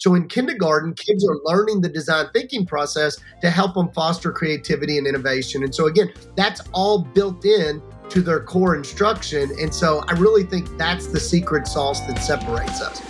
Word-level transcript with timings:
So 0.00 0.14
in 0.14 0.28
kindergarten, 0.28 0.94
kids 0.94 1.28
are 1.28 1.38
learning 1.42 1.80
the 1.80 1.88
design 1.88 2.26
thinking 2.32 2.64
process 2.64 3.18
to 3.40 3.50
help 3.50 3.74
them 3.74 3.90
foster 3.90 4.30
creativity 4.30 4.96
and 4.96 5.08
innovation. 5.08 5.64
And 5.64 5.74
so 5.74 5.88
again, 5.88 6.12
that's 6.36 6.60
all 6.72 7.00
built 7.00 7.44
in 7.44 7.82
to 8.10 8.20
their 8.20 8.38
core 8.38 8.76
instruction. 8.76 9.50
And 9.60 9.74
so 9.74 10.04
I 10.06 10.12
really 10.12 10.44
think 10.44 10.68
that's 10.78 11.08
the 11.08 11.18
secret 11.18 11.66
sauce 11.66 11.98
that 12.02 12.18
separates 12.22 12.80
us. 12.80 13.02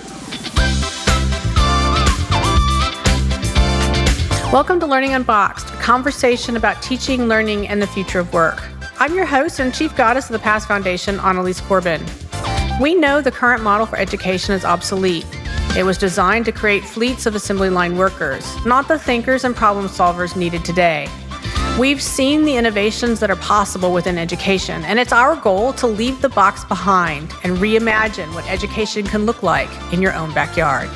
Welcome 4.50 4.80
to 4.80 4.86
Learning 4.86 5.12
Unboxed, 5.12 5.68
a 5.68 5.76
conversation 5.76 6.56
about 6.56 6.80
teaching, 6.80 7.28
learning, 7.28 7.68
and 7.68 7.82
the 7.82 7.86
future 7.86 8.20
of 8.20 8.32
work. 8.32 8.66
I'm 8.98 9.14
your 9.14 9.26
host 9.26 9.60
and 9.60 9.74
chief 9.74 9.94
goddess 9.94 10.24
of 10.24 10.32
the 10.32 10.38
Past 10.38 10.66
Foundation, 10.66 11.20
Annalise 11.20 11.60
Corbin. 11.60 12.02
We 12.80 12.94
know 12.94 13.20
the 13.20 13.30
current 13.30 13.62
model 13.62 13.84
for 13.84 13.98
education 13.98 14.54
is 14.54 14.64
obsolete. 14.64 15.26
It 15.78 15.84
was 15.84 15.96
designed 15.96 16.44
to 16.46 16.50
create 16.50 16.82
fleets 16.82 17.24
of 17.24 17.36
assembly 17.36 17.70
line 17.70 17.96
workers, 17.96 18.44
not 18.66 18.88
the 18.88 18.98
thinkers 18.98 19.44
and 19.44 19.54
problem 19.54 19.86
solvers 19.86 20.34
needed 20.34 20.64
today. 20.64 21.08
We've 21.78 22.02
seen 22.02 22.44
the 22.44 22.56
innovations 22.56 23.20
that 23.20 23.30
are 23.30 23.36
possible 23.36 23.92
within 23.92 24.18
education, 24.18 24.82
and 24.82 24.98
it's 24.98 25.12
our 25.12 25.36
goal 25.36 25.72
to 25.74 25.86
leave 25.86 26.20
the 26.20 26.30
box 26.30 26.64
behind 26.64 27.32
and 27.44 27.58
reimagine 27.58 28.34
what 28.34 28.44
education 28.50 29.06
can 29.06 29.24
look 29.24 29.44
like 29.44 29.70
in 29.92 30.02
your 30.02 30.14
own 30.14 30.34
backyard. 30.34 30.90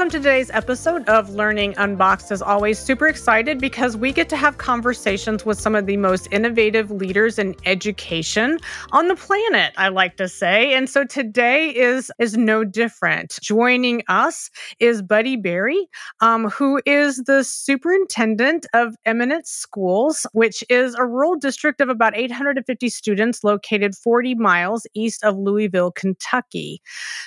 Welcome 0.00 0.12
to 0.12 0.18
today's 0.18 0.50
episode 0.52 1.06
of 1.10 1.28
Learning 1.28 1.74
Unboxed. 1.76 2.32
As 2.32 2.40
always, 2.40 2.78
super 2.78 3.06
excited 3.06 3.58
because 3.58 3.98
we 3.98 4.12
get 4.12 4.30
to 4.30 4.36
have 4.38 4.56
conversations 4.56 5.44
with 5.44 5.60
some 5.60 5.74
of 5.74 5.84
the 5.84 5.98
most 5.98 6.26
innovative 6.30 6.90
leaders 6.90 7.38
in 7.38 7.54
education 7.66 8.58
on 8.92 9.08
the 9.08 9.14
planet, 9.14 9.74
I 9.76 9.88
like 9.88 10.16
to 10.16 10.26
say. 10.26 10.72
And 10.72 10.88
so 10.88 11.04
today 11.04 11.68
is 11.68 12.10
is 12.18 12.34
no 12.34 12.64
different. 12.64 13.38
Joining 13.42 14.02
us 14.08 14.48
is 14.78 15.02
Buddy 15.02 15.36
Berry, 15.36 15.86
um, 16.22 16.48
who 16.48 16.80
is 16.86 17.18
the 17.26 17.44
superintendent 17.44 18.64
of 18.72 18.96
Eminence 19.04 19.50
Schools, 19.50 20.26
which 20.32 20.64
is 20.70 20.94
a 20.94 21.04
rural 21.04 21.36
district 21.36 21.82
of 21.82 21.90
about 21.90 22.16
850 22.16 22.88
students 22.88 23.44
located 23.44 23.94
40 23.94 24.34
miles 24.36 24.86
east 24.94 25.22
of 25.22 25.36
Louisville, 25.36 25.92
Kentucky. 25.92 26.80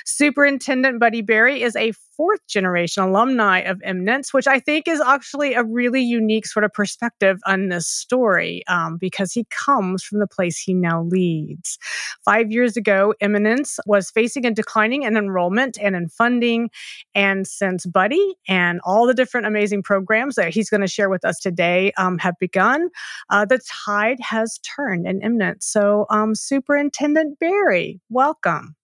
Superintendent 0.08 1.00
Buddy 1.00 1.22
Berry 1.22 1.62
is 1.62 1.76
a 1.76 1.94
fourth 2.16 2.46
generation 2.48 3.04
alumni 3.04 3.60
of 3.60 3.82
Eminence, 3.84 4.34
which 4.34 4.48
I 4.48 4.60
think 4.60 4.88
is 4.88 5.02
actually 5.02 5.54
a 5.54 5.64
really 5.64 6.02
unique 6.02 6.46
sort 6.46 6.64
of 6.64 6.74
perspective 6.74 7.40
on 7.46 7.70
this 7.70 7.88
story 7.88 8.64
um, 8.68 8.98
because 8.98 9.32
he 9.32 9.46
comes 9.50 10.04
from 10.04 10.20
the 10.20 10.28
place 10.28 10.58
he 10.58 10.74
now 10.74 11.04
leads. 11.04 11.78
Five 12.24 12.52
years 12.52 12.78
ago, 12.78 13.14
Eminence 13.22 13.80
was 13.86 14.10
facing 14.10 14.46
a 14.46 14.52
declining 14.52 15.04
in 15.04 15.18
enrollment 15.18 15.78
and 15.82 15.96
in 15.96 16.10
funding. 16.10 16.70
And 17.16 17.48
since 17.48 17.86
Buddy 17.86 18.36
and 18.48 18.80
all 18.84 19.08
the 19.08 19.14
different 19.14 19.48
amazing 19.48 19.84
programs 19.84 20.36
that 20.36 20.54
he's 20.54 20.70
going 20.70 20.82
to 20.82 20.88
share 20.88 21.10
with 21.10 21.26
us 21.26 21.40
today 21.40 21.92
um, 21.98 22.18
have 22.20 22.38
begun, 22.40 22.90
uh, 23.30 23.46
the 23.46 23.60
tide 23.86 24.20
has 24.20 24.60
turned 24.60 25.08
in 25.08 25.22
Eminence. 25.24 25.66
So, 25.66 26.06
um, 26.10 26.36
Superintendent 26.36 27.40
Berry, 27.40 28.00
welcome. 28.10 28.76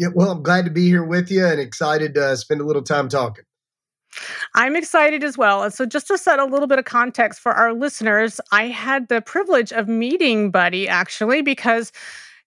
Yeah, 0.00 0.08
well, 0.14 0.30
I'm 0.30 0.42
glad 0.42 0.64
to 0.64 0.70
be 0.70 0.86
here 0.86 1.04
with 1.04 1.30
you 1.30 1.44
and 1.44 1.60
excited 1.60 2.14
to 2.14 2.34
spend 2.34 2.62
a 2.62 2.64
little 2.64 2.80
time 2.80 3.10
talking. 3.10 3.44
I'm 4.54 4.74
excited 4.74 5.22
as 5.22 5.36
well. 5.36 5.62
And 5.62 5.74
so, 5.74 5.84
just 5.84 6.06
to 6.06 6.16
set 6.16 6.38
a 6.38 6.46
little 6.46 6.66
bit 6.66 6.78
of 6.78 6.86
context 6.86 7.38
for 7.38 7.52
our 7.52 7.74
listeners, 7.74 8.40
I 8.50 8.68
had 8.68 9.08
the 9.08 9.20
privilege 9.20 9.74
of 9.74 9.88
meeting 9.88 10.50
Buddy 10.50 10.88
actually 10.88 11.42
because 11.42 11.92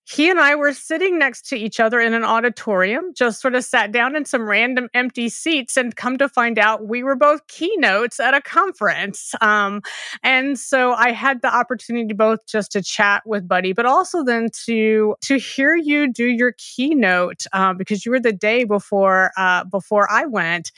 he 0.06 0.30
and 0.30 0.40
I 0.40 0.56
were 0.56 0.74
sitting 0.74 1.18
next 1.18 1.48
to 1.50 1.56
each 1.56 1.80
other 1.80 2.00
in 2.00 2.14
an 2.14 2.24
auditorium, 2.24 3.14
just 3.16 3.42
sort 3.42 3.56
of 3.56 3.64
sat 3.64 3.92
down 3.92 4.16
in 4.16 4.26
some 4.26 4.44
random 4.44 4.90
empty 4.94 5.30
seats, 5.30 5.78
and 5.78 5.96
come 5.96 6.18
to 6.18 6.28
find 6.28 6.60
out 6.60 6.88
we 6.88 7.04
were 7.04 7.16
both 7.16 7.48
keynotes 7.48 8.20
at 8.20 8.34
a 8.34 8.42
conference. 8.42 9.34
Um, 9.40 9.82
and 10.22 10.60
so 10.60 10.94
I 10.94 11.12
had 11.12 11.42
the 11.42 11.54
opportunity 11.54 12.14
both 12.14 12.46
just 12.48 12.72
to 12.74 12.84
chat 12.84 13.24
with 13.26 13.48
Buddy, 13.48 13.72
but 13.72 13.86
also 13.86 14.24
then 14.24 14.50
to 14.66 15.16
to 15.22 15.38
hear 15.38 15.76
you 15.76 16.12
do 16.12 16.26
your 16.26 16.54
keynote 16.58 17.46
uh, 17.54 17.74
because 17.74 18.06
you 18.06 18.12
were 18.12 18.20
the 18.20 18.34
day 18.34 18.66
before 18.66 19.32
uh, 19.38 19.64
before 19.64 20.12
I 20.12 20.26
went, 20.26 20.72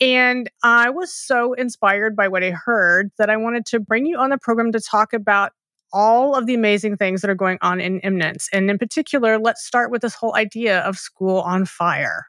and 0.00 0.50
I 0.62 0.88
was 0.90 1.12
so 1.12 1.52
inspired 1.52 2.16
by 2.16 2.28
what 2.28 2.42
I 2.42 2.50
heard 2.50 3.10
that 3.18 3.28
I 3.28 3.36
wanted 3.36 3.66
to 3.66 3.80
bring 3.80 4.06
you 4.06 4.18
on 4.18 4.30
the 4.30 4.38
program 4.38 4.72
to 4.72 4.80
talk 4.80 5.12
about 5.12 5.52
all 5.92 6.34
of 6.34 6.46
the 6.46 6.54
amazing 6.54 6.96
things 6.96 7.20
that 7.20 7.30
are 7.30 7.34
going 7.34 7.58
on 7.62 7.80
in 7.80 8.00
Eminence. 8.00 8.48
And 8.52 8.70
in 8.70 8.78
particular, 8.78 9.38
let's 9.38 9.64
start 9.64 9.90
with 9.90 10.02
this 10.02 10.14
whole 10.14 10.36
idea 10.36 10.80
of 10.80 10.96
school 10.96 11.40
on 11.40 11.64
fire. 11.64 12.26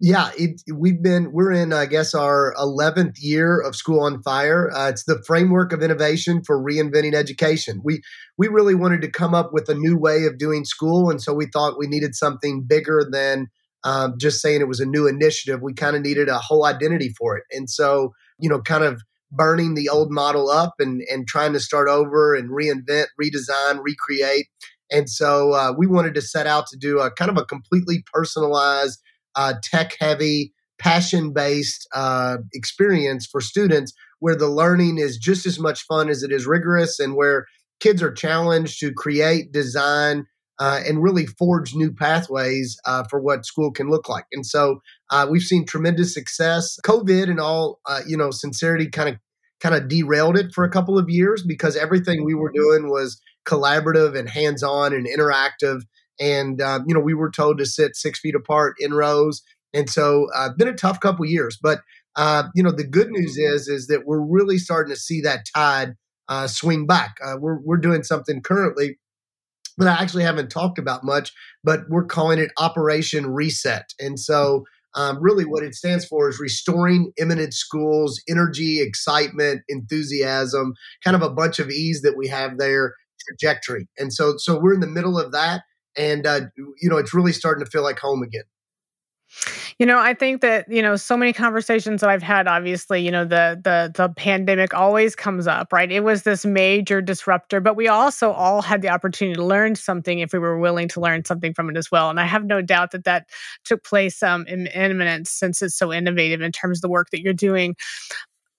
Yeah, 0.00 0.30
it, 0.36 0.62
we've 0.72 1.02
been, 1.02 1.32
we're 1.32 1.50
in, 1.50 1.72
I 1.72 1.86
guess, 1.86 2.14
our 2.14 2.54
11th 2.56 3.16
year 3.18 3.60
of 3.60 3.74
School 3.74 4.00
on 4.00 4.22
Fire. 4.22 4.70
Uh, 4.72 4.90
it's 4.90 5.04
the 5.04 5.20
framework 5.26 5.72
of 5.72 5.82
innovation 5.82 6.40
for 6.44 6.62
reinventing 6.62 7.14
education. 7.14 7.80
We, 7.82 8.02
we 8.36 8.46
really 8.46 8.76
wanted 8.76 9.00
to 9.02 9.10
come 9.10 9.34
up 9.34 9.52
with 9.52 9.68
a 9.68 9.74
new 9.74 9.98
way 9.98 10.24
of 10.26 10.38
doing 10.38 10.64
school. 10.64 11.10
And 11.10 11.20
so 11.20 11.34
we 11.34 11.46
thought 11.46 11.78
we 11.78 11.88
needed 11.88 12.14
something 12.14 12.62
bigger 12.62 13.08
than 13.10 13.48
um, 13.82 14.14
just 14.18 14.40
saying 14.40 14.60
it 14.60 14.68
was 14.68 14.80
a 14.80 14.86
new 14.86 15.08
initiative. 15.08 15.62
We 15.62 15.74
kind 15.74 15.96
of 15.96 16.02
needed 16.02 16.28
a 16.28 16.38
whole 16.38 16.64
identity 16.64 17.12
for 17.18 17.36
it. 17.36 17.44
And 17.50 17.68
so, 17.68 18.12
you 18.38 18.48
know, 18.48 18.60
kind 18.60 18.84
of 18.84 19.02
burning 19.30 19.74
the 19.74 19.88
old 19.88 20.10
model 20.10 20.50
up 20.50 20.74
and 20.78 21.02
and 21.10 21.26
trying 21.26 21.52
to 21.52 21.60
start 21.60 21.88
over 21.88 22.34
and 22.34 22.50
reinvent, 22.50 23.06
redesign, 23.20 23.80
recreate. 23.82 24.46
And 24.90 25.10
so 25.10 25.52
uh, 25.52 25.72
we 25.76 25.86
wanted 25.86 26.14
to 26.14 26.22
set 26.22 26.46
out 26.46 26.66
to 26.68 26.76
do 26.76 26.98
a 27.00 27.10
kind 27.10 27.30
of 27.30 27.36
a 27.36 27.44
completely 27.44 28.02
personalized, 28.12 29.00
uh, 29.34 29.54
tech 29.62 29.94
heavy, 30.00 30.54
passion 30.78 31.32
based 31.32 31.86
uh, 31.94 32.38
experience 32.54 33.26
for 33.26 33.40
students 33.40 33.92
where 34.20 34.36
the 34.36 34.48
learning 34.48 34.98
is 34.98 35.16
just 35.16 35.46
as 35.46 35.58
much 35.58 35.82
fun 35.82 36.08
as 36.08 36.22
it 36.22 36.32
is 36.32 36.46
rigorous 36.46 36.98
and 36.98 37.14
where 37.14 37.46
kids 37.80 38.02
are 38.02 38.12
challenged 38.12 38.80
to 38.80 38.92
create, 38.92 39.52
design, 39.52 40.24
uh, 40.58 40.80
and 40.86 41.02
really 41.02 41.26
forge 41.26 41.74
new 41.74 41.92
pathways 41.92 42.78
uh, 42.84 43.04
for 43.04 43.20
what 43.20 43.46
school 43.46 43.70
can 43.70 43.88
look 43.88 44.08
like. 44.08 44.24
And 44.32 44.44
so 44.44 44.80
uh, 45.10 45.26
we've 45.30 45.42
seen 45.42 45.64
tremendous 45.64 46.12
success. 46.12 46.78
COVID, 46.84 47.30
and 47.30 47.40
all 47.40 47.80
uh, 47.86 48.00
you 48.06 48.16
know, 48.16 48.30
sincerity, 48.30 48.88
kind 48.88 49.08
of 49.08 49.16
kind 49.60 49.74
of 49.74 49.88
derailed 49.88 50.36
it 50.36 50.52
for 50.54 50.64
a 50.64 50.70
couple 50.70 50.98
of 50.98 51.08
years 51.08 51.42
because 51.42 51.76
everything 51.76 52.24
we 52.24 52.34
were 52.34 52.52
doing 52.52 52.88
was 52.88 53.20
collaborative 53.44 54.16
and 54.16 54.28
hands-on 54.28 54.92
and 54.92 55.06
interactive. 55.06 55.82
And 56.20 56.60
um, 56.60 56.84
you 56.86 56.94
know, 56.94 57.00
we 57.00 57.14
were 57.14 57.30
told 57.30 57.58
to 57.58 57.66
sit 57.66 57.96
six 57.96 58.18
feet 58.18 58.34
apart 58.34 58.76
in 58.80 58.94
rows, 58.94 59.42
and 59.72 59.88
so 59.88 60.26
uh, 60.34 60.50
been 60.56 60.68
a 60.68 60.74
tough 60.74 60.98
couple 61.00 61.24
years. 61.24 61.56
But 61.62 61.80
uh, 62.16 62.44
you 62.54 62.64
know, 62.64 62.72
the 62.72 62.86
good 62.86 63.10
news 63.10 63.36
is 63.38 63.68
is 63.68 63.86
that 63.86 64.06
we're 64.06 64.20
really 64.20 64.58
starting 64.58 64.92
to 64.92 65.00
see 65.00 65.20
that 65.20 65.46
tide 65.54 65.94
swing 66.46 66.86
back. 66.86 67.16
we're 67.38 67.60
we're 67.60 67.76
doing 67.76 68.02
something 68.02 68.42
currently 68.42 68.98
that 69.78 69.98
I 69.98 70.02
actually 70.02 70.24
haven't 70.24 70.50
talked 70.50 70.78
about 70.78 71.04
much, 71.04 71.32
but 71.64 71.80
we're 71.88 72.04
calling 72.04 72.38
it 72.38 72.50
Operation 72.58 73.32
Reset. 73.32 73.92
And 73.98 74.18
so, 74.18 74.64
um, 74.94 75.18
really, 75.20 75.44
what 75.44 75.62
it 75.62 75.74
stands 75.74 76.04
for 76.04 76.28
is 76.28 76.40
restoring 76.40 77.12
Eminence 77.18 77.56
schools, 77.56 78.20
energy, 78.28 78.80
excitement, 78.80 79.62
enthusiasm, 79.68 80.74
kind 81.04 81.14
of 81.14 81.22
a 81.22 81.30
bunch 81.30 81.58
of 81.58 81.70
ease 81.70 82.02
that 82.02 82.16
we 82.16 82.26
have 82.28 82.58
there, 82.58 82.94
trajectory. 83.28 83.86
And 83.98 84.12
so, 84.12 84.34
so 84.38 84.58
we're 84.58 84.74
in 84.74 84.80
the 84.80 84.86
middle 84.86 85.18
of 85.18 85.32
that, 85.32 85.62
and 85.96 86.26
uh, 86.26 86.40
you 86.56 86.88
know, 86.88 86.96
it's 86.96 87.14
really 87.14 87.32
starting 87.32 87.64
to 87.64 87.70
feel 87.70 87.82
like 87.82 87.98
home 87.98 88.22
again. 88.22 88.44
You 89.78 89.86
know, 89.86 89.98
I 89.98 90.14
think 90.14 90.40
that, 90.40 90.70
you 90.70 90.82
know, 90.82 90.96
so 90.96 91.16
many 91.16 91.32
conversations 91.32 92.00
that 92.00 92.10
I've 92.10 92.22
had, 92.22 92.48
obviously, 92.48 93.00
you 93.00 93.10
know, 93.10 93.24
the 93.24 93.60
the 93.62 93.92
the 93.94 94.08
pandemic 94.08 94.74
always 94.74 95.14
comes 95.14 95.46
up, 95.46 95.72
right? 95.72 95.90
It 95.90 96.00
was 96.00 96.22
this 96.22 96.44
major 96.44 97.00
disruptor, 97.00 97.60
but 97.60 97.76
we 97.76 97.88
also 97.88 98.32
all 98.32 98.62
had 98.62 98.82
the 98.82 98.88
opportunity 98.88 99.36
to 99.36 99.44
learn 99.44 99.76
something 99.76 100.18
if 100.18 100.32
we 100.32 100.38
were 100.38 100.58
willing 100.58 100.88
to 100.88 101.00
learn 101.00 101.24
something 101.24 101.54
from 101.54 101.70
it 101.70 101.76
as 101.76 101.90
well. 101.90 102.10
And 102.10 102.18
I 102.18 102.24
have 102.24 102.44
no 102.44 102.62
doubt 102.62 102.90
that 102.92 103.04
that 103.04 103.28
took 103.64 103.84
place 103.84 104.22
um, 104.22 104.44
in 104.48 104.66
Eminence 104.68 105.30
since 105.30 105.62
it's 105.62 105.76
so 105.76 105.92
innovative 105.92 106.40
in 106.40 106.52
terms 106.52 106.78
of 106.78 106.82
the 106.82 106.88
work 106.88 107.10
that 107.10 107.20
you're 107.20 107.32
doing 107.32 107.76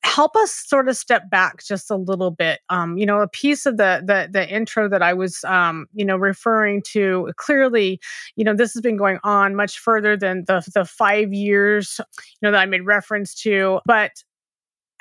help 0.04 0.36
us 0.36 0.52
sort 0.52 0.88
of 0.88 0.96
step 0.96 1.30
back 1.30 1.64
just 1.64 1.92
a 1.92 1.96
little 1.96 2.32
bit 2.32 2.62
um, 2.70 2.98
you 2.98 3.06
know 3.06 3.22
a 3.22 3.28
piece 3.28 3.66
of 3.66 3.78
the 3.78 4.02
the, 4.06 4.30
the 4.32 4.48
intro 4.50 4.88
that 4.88 5.02
i 5.02 5.14
was 5.14 5.44
um, 5.44 5.88
you 5.94 6.06
know 6.06 6.18
referring 6.18 6.82
to 6.82 7.32
clearly 7.38 8.00
you 8.36 8.44
know 8.44 8.56
this 8.56 8.74
has 8.74 8.82
been 8.82 8.98
going 8.98 9.20
on 9.24 9.56
much 9.56 9.78
further 9.78 10.16
than 10.16 10.44
the 10.48 10.64
the 10.74 10.86
five 10.86 11.34
years 11.34 12.00
you 12.00 12.38
know 12.42 12.52
that 12.52 12.62
i 12.62 12.66
made 12.66 12.86
reference 12.86 13.34
to 13.34 13.80
but 13.86 14.24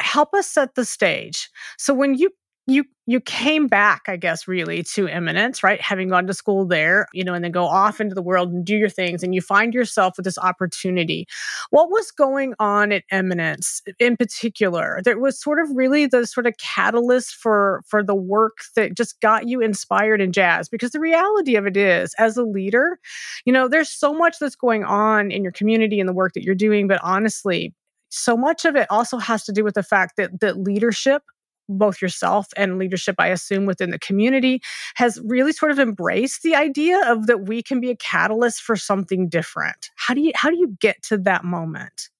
help 0.00 0.34
us 0.34 0.46
set 0.46 0.74
the 0.74 0.84
stage. 0.84 1.50
So 1.76 1.94
when 1.94 2.14
you 2.14 2.30
you 2.68 2.84
you 3.06 3.20
came 3.20 3.66
back, 3.66 4.02
I 4.06 4.16
guess, 4.16 4.46
really 4.46 4.82
to 4.94 5.08
Eminence, 5.08 5.62
right? 5.62 5.80
Having 5.80 6.10
gone 6.10 6.26
to 6.26 6.34
school 6.34 6.66
there, 6.66 7.06
you 7.14 7.24
know, 7.24 7.32
and 7.32 7.42
then 7.42 7.52
go 7.52 7.64
off 7.64 8.02
into 8.02 8.14
the 8.14 8.20
world 8.20 8.52
and 8.52 8.66
do 8.66 8.76
your 8.76 8.90
things, 8.90 9.22
and 9.22 9.34
you 9.34 9.40
find 9.40 9.72
yourself 9.72 10.18
with 10.18 10.24
this 10.24 10.36
opportunity. 10.38 11.26
What 11.70 11.90
was 11.90 12.10
going 12.10 12.52
on 12.58 12.92
at 12.92 13.04
Eminence 13.10 13.80
in 13.98 14.18
particular 14.18 15.00
that 15.04 15.18
was 15.18 15.40
sort 15.40 15.58
of 15.58 15.68
really 15.74 16.06
the 16.06 16.26
sort 16.26 16.46
of 16.46 16.54
catalyst 16.58 17.34
for 17.34 17.82
for 17.86 18.02
the 18.02 18.14
work 18.14 18.58
that 18.76 18.94
just 18.94 19.18
got 19.20 19.48
you 19.48 19.60
inspired 19.60 20.20
in 20.20 20.30
jazz? 20.30 20.68
Because 20.68 20.90
the 20.90 21.00
reality 21.00 21.56
of 21.56 21.66
it 21.66 21.76
is, 21.76 22.14
as 22.18 22.36
a 22.36 22.44
leader, 22.44 22.98
you 23.46 23.52
know, 23.52 23.68
there's 23.68 23.90
so 23.90 24.12
much 24.12 24.36
that's 24.38 24.56
going 24.56 24.84
on 24.84 25.30
in 25.30 25.42
your 25.42 25.52
community 25.52 25.98
and 26.00 26.08
the 26.08 26.12
work 26.12 26.34
that 26.34 26.44
you're 26.44 26.54
doing, 26.54 26.86
but 26.86 27.00
honestly, 27.02 27.74
so 28.10 28.36
much 28.36 28.66
of 28.66 28.76
it 28.76 28.86
also 28.90 29.16
has 29.18 29.44
to 29.44 29.52
do 29.52 29.64
with 29.64 29.74
the 29.74 29.82
fact 29.82 30.16
that 30.18 30.40
that 30.40 30.58
leadership 30.58 31.22
both 31.68 32.00
yourself 32.00 32.48
and 32.56 32.78
leadership, 32.78 33.16
I 33.18 33.28
assume, 33.28 33.66
within 33.66 33.90
the 33.90 33.98
community, 33.98 34.60
has 34.96 35.20
really 35.24 35.52
sort 35.52 35.72
of 35.72 35.78
embraced 35.78 36.42
the 36.42 36.54
idea 36.54 37.00
of 37.10 37.26
that 37.26 37.42
we 37.42 37.62
can 37.62 37.80
be 37.80 37.90
a 37.90 37.96
catalyst 37.96 38.62
for 38.62 38.76
something 38.76 39.28
different. 39.28 39.90
How 39.96 40.14
do 40.14 40.20
you 40.20 40.32
how 40.34 40.50
do 40.50 40.56
you 40.56 40.76
get 40.80 41.02
to 41.04 41.18
that 41.18 41.44
moment? 41.44 42.10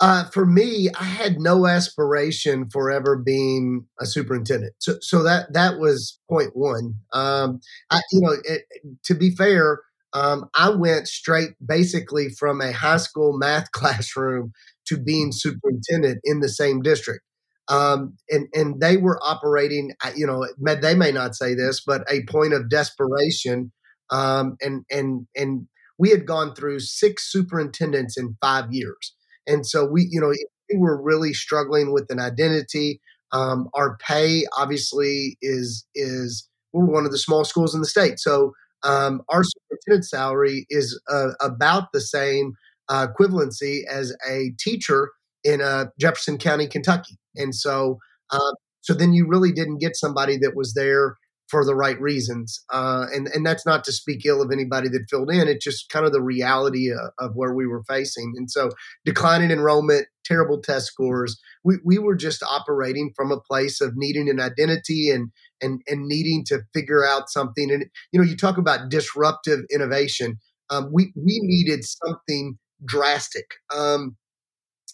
Uh, 0.00 0.24
for 0.30 0.44
me, 0.44 0.88
I 0.98 1.04
had 1.04 1.38
no 1.38 1.66
aspiration 1.68 2.68
for 2.68 2.90
ever 2.90 3.16
being 3.16 3.86
a 4.00 4.06
superintendent. 4.06 4.74
So, 4.78 4.96
so 5.00 5.22
that 5.22 5.52
that 5.52 5.78
was 5.78 6.18
point 6.28 6.56
one. 6.56 6.94
Um, 7.12 7.60
I, 7.88 8.00
you 8.10 8.20
know, 8.20 8.34
it, 8.44 8.62
to 9.04 9.14
be 9.14 9.30
fair, 9.30 9.78
um, 10.12 10.50
I 10.54 10.70
went 10.70 11.06
straight 11.06 11.50
basically 11.64 12.30
from 12.30 12.60
a 12.60 12.72
high 12.72 12.96
school 12.96 13.38
math 13.38 13.70
classroom 13.72 14.52
to 14.86 14.98
being 14.98 15.30
superintendent 15.30 16.20
in 16.24 16.40
the 16.40 16.48
same 16.48 16.82
district 16.82 17.22
um, 17.68 18.16
and 18.30 18.48
and 18.54 18.80
they 18.80 18.96
were 18.96 19.18
operating. 19.22 19.92
You 20.14 20.26
know, 20.26 20.46
they 20.74 20.94
may 20.94 21.12
not 21.12 21.34
say 21.34 21.54
this, 21.54 21.82
but 21.84 22.02
a 22.10 22.24
point 22.24 22.52
of 22.52 22.68
desperation. 22.68 23.72
Um, 24.10 24.56
and 24.60 24.84
and 24.90 25.26
and 25.36 25.66
we 25.98 26.10
had 26.10 26.26
gone 26.26 26.54
through 26.54 26.80
six 26.80 27.30
superintendents 27.30 28.18
in 28.18 28.36
five 28.40 28.72
years, 28.72 29.14
and 29.46 29.66
so 29.66 29.84
we, 29.86 30.08
you 30.10 30.20
know, 30.20 30.32
we 30.72 30.78
were 30.78 31.00
really 31.00 31.32
struggling 31.32 31.92
with 31.92 32.10
an 32.10 32.20
identity. 32.20 33.00
Um, 33.32 33.68
our 33.74 33.96
pay 33.98 34.44
obviously 34.56 35.38
is 35.40 35.86
is 35.94 36.48
we're 36.72 36.84
one 36.84 37.06
of 37.06 37.12
the 37.12 37.18
small 37.18 37.44
schools 37.44 37.74
in 37.74 37.80
the 37.80 37.86
state, 37.86 38.18
so 38.18 38.52
um, 38.82 39.22
our 39.28 39.44
superintendent 39.44 40.06
salary 40.08 40.66
is 40.68 41.00
uh, 41.10 41.30
about 41.40 41.92
the 41.92 42.00
same 42.00 42.54
uh, 42.88 43.06
equivalency 43.06 43.84
as 43.86 44.14
a 44.28 44.50
teacher 44.58 45.10
in 45.44 45.60
uh, 45.60 45.86
Jefferson 45.98 46.38
County, 46.38 46.66
Kentucky. 46.66 47.18
And 47.36 47.54
so, 47.54 47.98
uh, 48.30 48.52
so 48.80 48.94
then 48.94 49.12
you 49.12 49.26
really 49.28 49.52
didn't 49.52 49.78
get 49.78 49.96
somebody 49.96 50.36
that 50.38 50.56
was 50.56 50.74
there 50.74 51.16
for 51.52 51.66
the 51.66 51.74
right 51.74 52.00
reasons. 52.00 52.64
Uh, 52.72 53.04
and 53.12 53.28
and 53.28 53.44
that's 53.44 53.66
not 53.66 53.84
to 53.84 53.92
speak 53.92 54.24
ill 54.24 54.40
of 54.40 54.50
anybody 54.50 54.88
that 54.88 55.04
filled 55.10 55.30
in. 55.30 55.48
It's 55.48 55.62
just 55.62 55.90
kind 55.90 56.06
of 56.06 56.12
the 56.12 56.22
reality 56.22 56.90
of, 56.90 57.10
of 57.18 57.32
where 57.34 57.52
we 57.52 57.66
were 57.66 57.84
facing. 57.84 58.32
And 58.36 58.50
so, 58.50 58.70
declining 59.04 59.50
enrollment, 59.50 60.06
terrible 60.24 60.62
test 60.62 60.86
scores. 60.86 61.38
We 61.62 61.76
we 61.84 61.98
were 61.98 62.16
just 62.16 62.42
operating 62.42 63.12
from 63.14 63.30
a 63.30 63.38
place 63.38 63.82
of 63.82 63.92
needing 63.94 64.30
an 64.30 64.40
identity 64.40 65.10
and 65.10 65.30
and 65.60 65.82
and 65.86 66.06
needing 66.06 66.42
to 66.46 66.62
figure 66.72 67.06
out 67.06 67.28
something. 67.28 67.70
And 67.70 67.84
you 68.12 68.20
know, 68.20 68.26
you 68.26 68.34
talk 68.36 68.56
about 68.56 68.88
disruptive 68.88 69.60
innovation. 69.70 70.38
Um, 70.70 70.88
we 70.90 71.12
we 71.14 71.38
needed 71.42 71.84
something 71.84 72.56
drastic. 72.86 73.56
Um, 73.76 74.16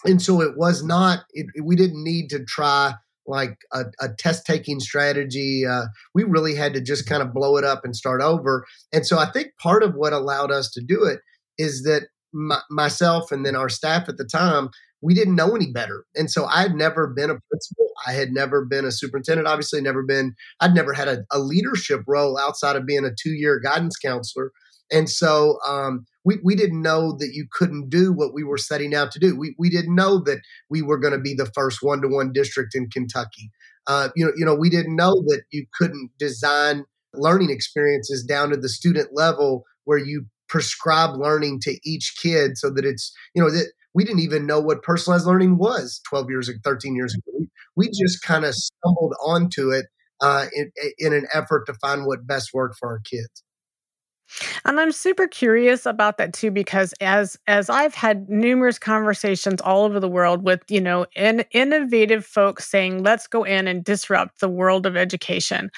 and 0.05 0.23
so 0.23 0.41
it 0.41 0.57
was 0.57 0.83
not 0.85 1.25
it, 1.33 1.47
we 1.63 1.77
didn't 1.77 2.03
need 2.03 2.29
to 2.31 2.45
try 2.45 2.95
like 3.27 3.59
a, 3.73 3.85
a 4.01 4.09
test 4.19 4.47
taking 4.47 4.81
strategy 4.81 5.67
uh, 5.67 5.85
we 6.15 6.25
really 6.25 6.55
had 6.55 6.73
to 6.73 6.81
just 6.81 7.07
kind 7.07 7.23
of 7.23 7.35
blow 7.35 7.57
it 7.57 7.65
up 7.65 7.85
and 7.85 7.95
start 7.95 8.23
over. 8.23 8.65
And 8.93 9.07
so 9.07 9.19
i 9.19 9.27
think 9.31 9.49
part 9.61 9.83
of 9.83 9.95
what 9.95 10.13
allowed 10.13 10.51
us 10.51 10.71
to 10.73 10.81
do 10.81 11.05
it 11.05 11.21
is 11.59 11.83
that 11.83 12.09
my, 12.33 12.61
myself 12.71 13.33
and 13.33 13.45
then 13.45 13.57
our 13.57 13.69
staff 13.69 14.09
at 14.09 14.17
the 14.17 14.25
time 14.25 14.71
we 15.01 15.15
didn't 15.15 15.37
know 15.37 15.55
any 15.55 15.71
better. 15.71 16.05
And 16.15 16.31
so 16.31 16.47
i 16.47 16.63
had 16.63 16.75
never 16.75 17.07
been 17.07 17.31
a 17.31 17.39
principal 17.51 17.89
i 18.07 18.13
had 18.13 18.33
never 18.33 18.65
been 18.65 18.85
a 18.85 18.93
superintendent 18.93 19.49
obviously 19.49 19.81
never 19.81 20.03
been 20.03 20.35
i'd 20.61 20.75
never 20.75 20.93
had 20.93 21.09
a, 21.09 21.25
a 21.33 21.39
leadership 21.41 22.03
role 22.07 22.39
outside 22.39 22.77
of 22.77 22.87
being 22.87 23.05
a 23.05 23.11
two-year 23.11 23.61
guidance 23.61 23.97
counselor. 23.97 24.53
And 24.91 25.09
so 25.11 25.59
um, 25.67 26.07
we, 26.29 26.37
we 26.45 26.55
didn't 26.55 26.83
know 26.83 27.13
that 27.13 27.31
you 27.33 27.47
couldn't 27.51 27.89
do 27.89 28.13
what 28.13 28.35
we 28.35 28.45
were 28.45 28.59
setting 28.59 28.95
out 28.95 29.11
to 29.13 29.19
do. 29.19 29.35
We, 29.35 29.55
we 29.59 29.71
didn't 29.71 29.95
know 29.95 30.19
that 30.25 30.43
we 30.69 30.83
were 30.83 30.99
going 30.99 31.15
to 31.15 31.19
be 31.19 31.33
the 31.33 31.51
first 31.55 31.79
one 31.81 32.03
to 32.03 32.09
one 32.09 32.35
district 32.35 32.75
in 32.75 32.91
Kentucky. 32.91 33.51
Uh, 33.87 34.11
you 34.15 34.27
know, 34.27 34.33
you 34.37 34.45
know, 34.45 34.55
we 34.55 34.69
didn't 34.69 34.95
know 34.95 35.15
that 35.27 35.45
you 35.51 35.65
couldn't 35.73 36.11
design 36.19 36.85
learning 37.15 37.49
experiences 37.49 38.23
down 38.23 38.51
to 38.51 38.59
the 38.59 38.69
student 38.69 39.09
level 39.15 39.65
where 39.85 39.97
you 39.97 40.27
prescribe 40.51 41.19
learning 41.19 41.61
to 41.63 41.79
each 41.83 42.15
kid 42.23 42.59
so 42.59 42.69
that 42.69 42.85
it's, 42.85 43.11
you 43.35 43.43
know, 43.43 43.51
that 43.51 43.73
we 43.95 44.05
didn't 44.05 44.21
even 44.21 44.45
know 44.45 44.61
what 44.61 44.83
personalized 44.83 45.27
learning 45.27 45.57
was 45.57 45.99
12 46.11 46.29
years 46.29 46.49
ago, 46.51 46.59
13 46.63 46.95
years 46.95 47.15
ago. 47.15 47.47
We, 47.75 47.89
just 47.89 48.21
kind 48.21 48.45
of 48.45 48.55
stumbled 48.55 49.15
onto 49.25 49.71
it 49.71 49.87
uh, 50.21 50.45
in, 50.55 50.71
in 50.99 51.15
an 51.15 51.27
effort 51.33 51.65
to 51.69 51.75
find 51.81 52.05
what 52.05 52.27
best 52.27 52.51
worked 52.53 52.77
for 52.79 52.91
our 52.91 53.01
kids. 53.01 53.43
And 54.65 54.79
I'm 54.79 54.93
super 54.93 55.27
curious 55.27 55.87
about 55.87 56.19
that 56.19 56.33
too 56.33 56.51
because 56.51 56.93
as 57.01 57.37
as 57.47 57.71
I've 57.71 57.95
had 57.95 58.29
numerous 58.29 58.79
conversations 58.79 59.61
all 59.61 59.85
over 59.85 60.01
the 60.01 60.09
world 60.09 60.43
with, 60.45 60.63
you 60.69 60.81
know, 60.81 61.07
in, 61.17 61.45
innovative 61.53 62.25
folks 62.25 62.69
saying, 62.69 63.03
"Let's 63.03 63.27
go 63.27 63.45
in 63.45 63.67
and 63.67 63.85
disrupt 63.85 64.41
the 64.41 64.49
world 64.49 64.87
of 64.87 64.97
education." 64.97 65.71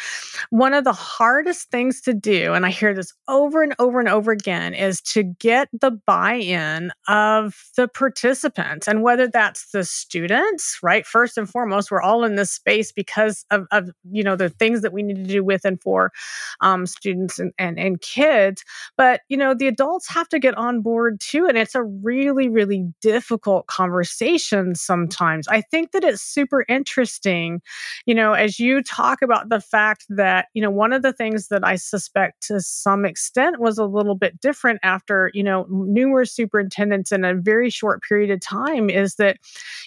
One 0.51 0.75
of 0.75 0.85
the 0.85 0.93
hardest 0.93 1.71
things 1.71 2.01
to 2.03 2.15
do, 2.15 2.53
and 2.55 2.67
I 2.67 2.71
hear 2.71 2.95
this 2.95 3.13
over 3.29 3.63
and 3.63 3.75
over 3.79 4.01
and 4.01 4.09
over 4.09 4.33
again, 4.33 4.75
is 4.75 5.01
to 5.03 5.23
get 5.23 5.69
the 5.73 5.91
buy-in 5.91 6.91
of 7.09 7.55
the 7.77 7.89
participants 7.89 8.89
and 8.89 9.03
whether 9.03 9.29
that's 9.29 9.71
the 9.71 9.85
students, 9.85 10.79
right? 10.83 11.07
First 11.07 11.39
and 11.39 11.49
foremost, 11.49 11.91
we're 11.91 12.03
all 12.03 12.25
in 12.25 12.37
this 12.37 12.51
space 12.51 12.93
because 12.93 13.45
of, 13.51 13.67
of 13.71 13.91
you 14.11 14.23
know, 14.23 14.37
the 14.37 14.49
things 14.49 14.83
that 14.83 14.93
we 14.93 15.03
need 15.03 15.17
to 15.17 15.25
do 15.25 15.45
with 15.45 15.65
and 15.65 15.81
for 15.81 16.13
um, 16.61 16.87
students 16.87 17.39
and, 17.39 17.53
and, 17.59 17.79
and 17.79 18.01
kids 18.01 18.40
kids 18.41 18.65
but 18.97 19.21
you 19.29 19.37
know 19.37 19.55
the 19.55 19.67
adults 19.67 20.09
have 20.09 20.29
to 20.29 20.39
get 20.39 20.57
on 20.57 20.81
board 20.81 21.21
too 21.21 21.47
and 21.47 21.59
it's 21.59 21.75
a 21.75 21.83
really 21.83 22.49
really 22.49 22.87
difficult 23.01 23.67
conversation 23.67 24.75
sometimes. 24.75 25.47
I 25.49 25.61
think 25.61 25.93
that 25.93 26.05
it's 26.05 26.23
super 26.23 26.65
interesting 26.69 27.61
you 28.07 28.15
know 28.15 28.33
as 28.33 28.59
you 28.59 28.83
talk 28.83 29.23
about 29.23 29.49
the 29.49 29.61
fact 29.61 30.07
that 30.09 30.47
you 30.55 30.63
know 30.63 30.71
one 30.71 30.93
of 30.93 31.03
the 31.03 31.13
things 31.13 31.49
that 31.49 31.65
i 31.65 31.77
suspect 31.77 32.43
to 32.47 32.61
some 32.61 33.05
extent 33.05 33.61
was 33.61 33.79
a 33.79 33.85
little 33.85 34.15
bit 34.15 34.41
different 34.41 34.81
after 34.83 35.31
you 35.35 35.43
know 35.43 35.67
numerous 35.71 36.33
superintendents 36.33 37.13
in 37.13 37.25
a 37.25 37.35
very 37.35 37.71
short 37.71 38.03
period 38.03 38.31
of 38.31 38.41
time 38.41 38.89
is 38.91 39.17
that 39.17 39.37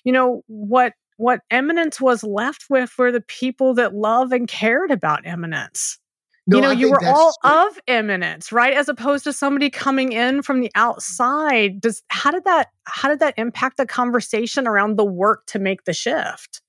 you 0.04 0.12
know 0.12 0.44
what 0.48 0.94
what 1.18 1.42
eminence 1.52 2.02
was 2.02 2.24
left 2.24 2.66
with 2.70 2.94
were 2.98 3.12
the 3.12 3.22
people 3.22 3.74
that 3.74 3.94
love 3.94 4.32
and 4.32 4.48
cared 4.48 4.92
about 4.92 5.26
eminence 5.26 6.00
no, 6.46 6.58
you 6.58 6.62
know, 6.62 6.70
I 6.70 6.74
you 6.74 6.90
were 6.90 7.06
all 7.06 7.34
true. 7.42 7.68
of 7.68 7.80
eminence, 7.88 8.52
right? 8.52 8.74
As 8.74 8.90
opposed 8.90 9.24
to 9.24 9.34
somebody 9.34 9.70
coming 9.70 10.12
in 10.12 10.42
from 10.42 10.60
the 10.60 10.68
mm. 10.68 10.72
outside. 10.76 11.80
Does 11.80 12.04
how 12.10 12.32
did 12.32 12.44
that 12.44 12.70
how 12.86 13.10
did 13.10 13.20
that 13.20 13.34
impact 13.38 13.78
the 13.78 13.86
conversation 13.86 14.68
around 14.68 14.98
the 14.98 15.06
work 15.06 15.46
to 15.48 15.60
make 15.60 15.86
the 15.86 15.94
shift? 15.94 16.62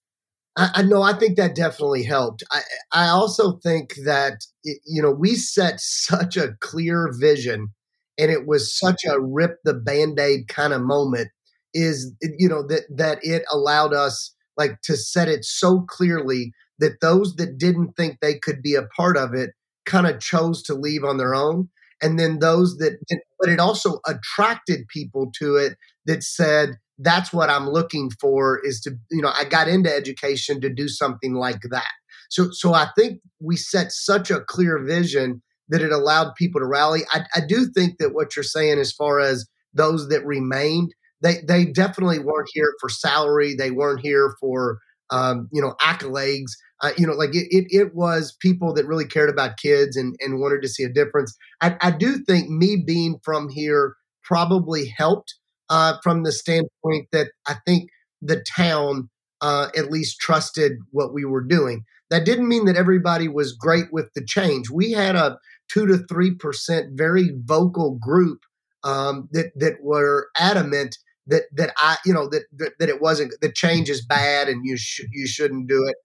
I, 0.56 0.70
I 0.74 0.82
know. 0.82 1.02
I 1.02 1.14
think 1.14 1.36
that 1.36 1.56
definitely 1.56 2.04
helped. 2.04 2.44
I, 2.52 2.60
I 2.92 3.08
also 3.08 3.58
think 3.58 3.94
that 4.04 4.46
you 4.62 5.02
know 5.02 5.10
we 5.10 5.34
set 5.34 5.80
such 5.80 6.36
a 6.36 6.54
clear 6.60 7.12
vision, 7.18 7.68
and 8.16 8.30
it 8.30 8.46
was 8.46 8.78
such 8.78 9.04
a 9.04 9.20
rip 9.20 9.58
the 9.64 9.74
band 9.74 10.20
aid 10.20 10.46
kind 10.46 10.72
of 10.72 10.82
moment. 10.82 11.28
Is 11.72 12.12
you 12.20 12.48
know 12.48 12.64
that 12.68 12.82
that 12.96 13.18
it 13.22 13.42
allowed 13.50 13.92
us 13.92 14.32
like 14.56 14.80
to 14.84 14.96
set 14.96 15.28
it 15.28 15.44
so 15.44 15.80
clearly 15.80 16.52
that 16.78 17.00
those 17.00 17.34
that 17.36 17.58
didn't 17.58 17.94
think 17.96 18.18
they 18.20 18.38
could 18.38 18.62
be 18.62 18.76
a 18.76 18.86
part 18.96 19.16
of 19.16 19.34
it 19.34 19.50
kind 19.84 20.06
of 20.06 20.20
chose 20.20 20.62
to 20.64 20.74
leave 20.74 21.04
on 21.04 21.18
their 21.18 21.34
own. 21.34 21.68
And 22.02 22.18
then 22.18 22.38
those 22.38 22.76
that, 22.78 22.98
but 23.38 23.48
it 23.48 23.60
also 23.60 24.00
attracted 24.06 24.88
people 24.88 25.30
to 25.38 25.56
it 25.56 25.76
that 26.06 26.22
said, 26.22 26.76
that's 26.98 27.32
what 27.32 27.50
I'm 27.50 27.68
looking 27.68 28.10
for 28.20 28.60
is 28.64 28.80
to, 28.82 28.92
you 29.10 29.22
know, 29.22 29.32
I 29.34 29.44
got 29.44 29.68
into 29.68 29.94
education 29.94 30.60
to 30.60 30.68
do 30.68 30.88
something 30.88 31.34
like 31.34 31.62
that. 31.70 31.90
So, 32.30 32.50
so 32.50 32.74
I 32.74 32.88
think 32.96 33.20
we 33.40 33.56
set 33.56 33.92
such 33.92 34.30
a 34.30 34.40
clear 34.40 34.78
vision 34.78 35.42
that 35.68 35.82
it 35.82 35.92
allowed 35.92 36.34
people 36.34 36.60
to 36.60 36.66
rally. 36.66 37.02
I, 37.12 37.24
I 37.34 37.40
do 37.46 37.66
think 37.66 37.98
that 37.98 38.14
what 38.14 38.36
you're 38.36 38.42
saying, 38.42 38.78
as 38.78 38.92
far 38.92 39.20
as 39.20 39.48
those 39.72 40.08
that 40.08 40.24
remained, 40.26 40.94
they 41.22 41.38
they 41.46 41.64
definitely 41.64 42.18
weren't 42.18 42.50
here 42.52 42.72
for 42.80 42.88
salary. 42.88 43.54
They 43.54 43.70
weren't 43.70 44.00
here 44.00 44.36
for 44.40 44.78
um, 45.10 45.48
you 45.52 45.62
know 45.62 45.74
accolades 45.80 46.52
uh, 46.82 46.90
you 46.96 47.06
know, 47.06 47.12
like 47.12 47.34
it, 47.34 47.46
it, 47.50 47.66
it, 47.70 47.94
was 47.94 48.36
people 48.40 48.74
that 48.74 48.86
really 48.86 49.06
cared 49.06 49.30
about 49.30 49.56
kids 49.56 49.96
and, 49.96 50.16
and 50.20 50.40
wanted 50.40 50.60
to 50.62 50.68
see 50.68 50.82
a 50.82 50.92
difference. 50.92 51.36
I, 51.60 51.76
I 51.80 51.90
do 51.90 52.18
think 52.18 52.50
me 52.50 52.82
being 52.84 53.20
from 53.22 53.48
here 53.48 53.94
probably 54.22 54.92
helped 54.96 55.34
uh, 55.70 55.98
from 56.02 56.24
the 56.24 56.32
standpoint 56.32 57.08
that 57.12 57.28
I 57.46 57.56
think 57.66 57.90
the 58.20 58.44
town 58.56 59.08
uh, 59.40 59.68
at 59.76 59.90
least 59.90 60.18
trusted 60.20 60.72
what 60.90 61.12
we 61.12 61.24
were 61.24 61.44
doing. 61.44 61.84
that 62.10 62.24
didn't 62.24 62.48
mean 62.48 62.64
that 62.64 62.76
everybody 62.76 63.28
was 63.28 63.52
great 63.52 63.92
with 63.92 64.08
the 64.14 64.24
change. 64.24 64.70
We 64.70 64.92
had 64.92 65.16
a 65.16 65.38
two 65.68 65.86
to 65.86 65.98
three 66.08 66.34
percent 66.34 66.90
very 66.92 67.30
vocal 67.44 67.98
group 68.00 68.40
um, 68.82 69.28
that 69.32 69.52
that 69.56 69.82
were 69.82 70.28
adamant 70.38 70.96
that 71.26 71.44
that 71.52 71.72
I 71.78 71.96
you 72.04 72.12
know 72.12 72.28
that 72.28 72.44
that, 72.56 72.72
that 72.78 72.88
it 72.88 73.00
wasn't 73.00 73.34
the 73.40 73.50
change 73.50 73.90
is 73.90 74.04
bad 74.04 74.48
and 74.48 74.64
you 74.64 74.76
should 74.76 75.06
you 75.12 75.26
shouldn't 75.26 75.68
do 75.68 75.84
it. 75.86 75.96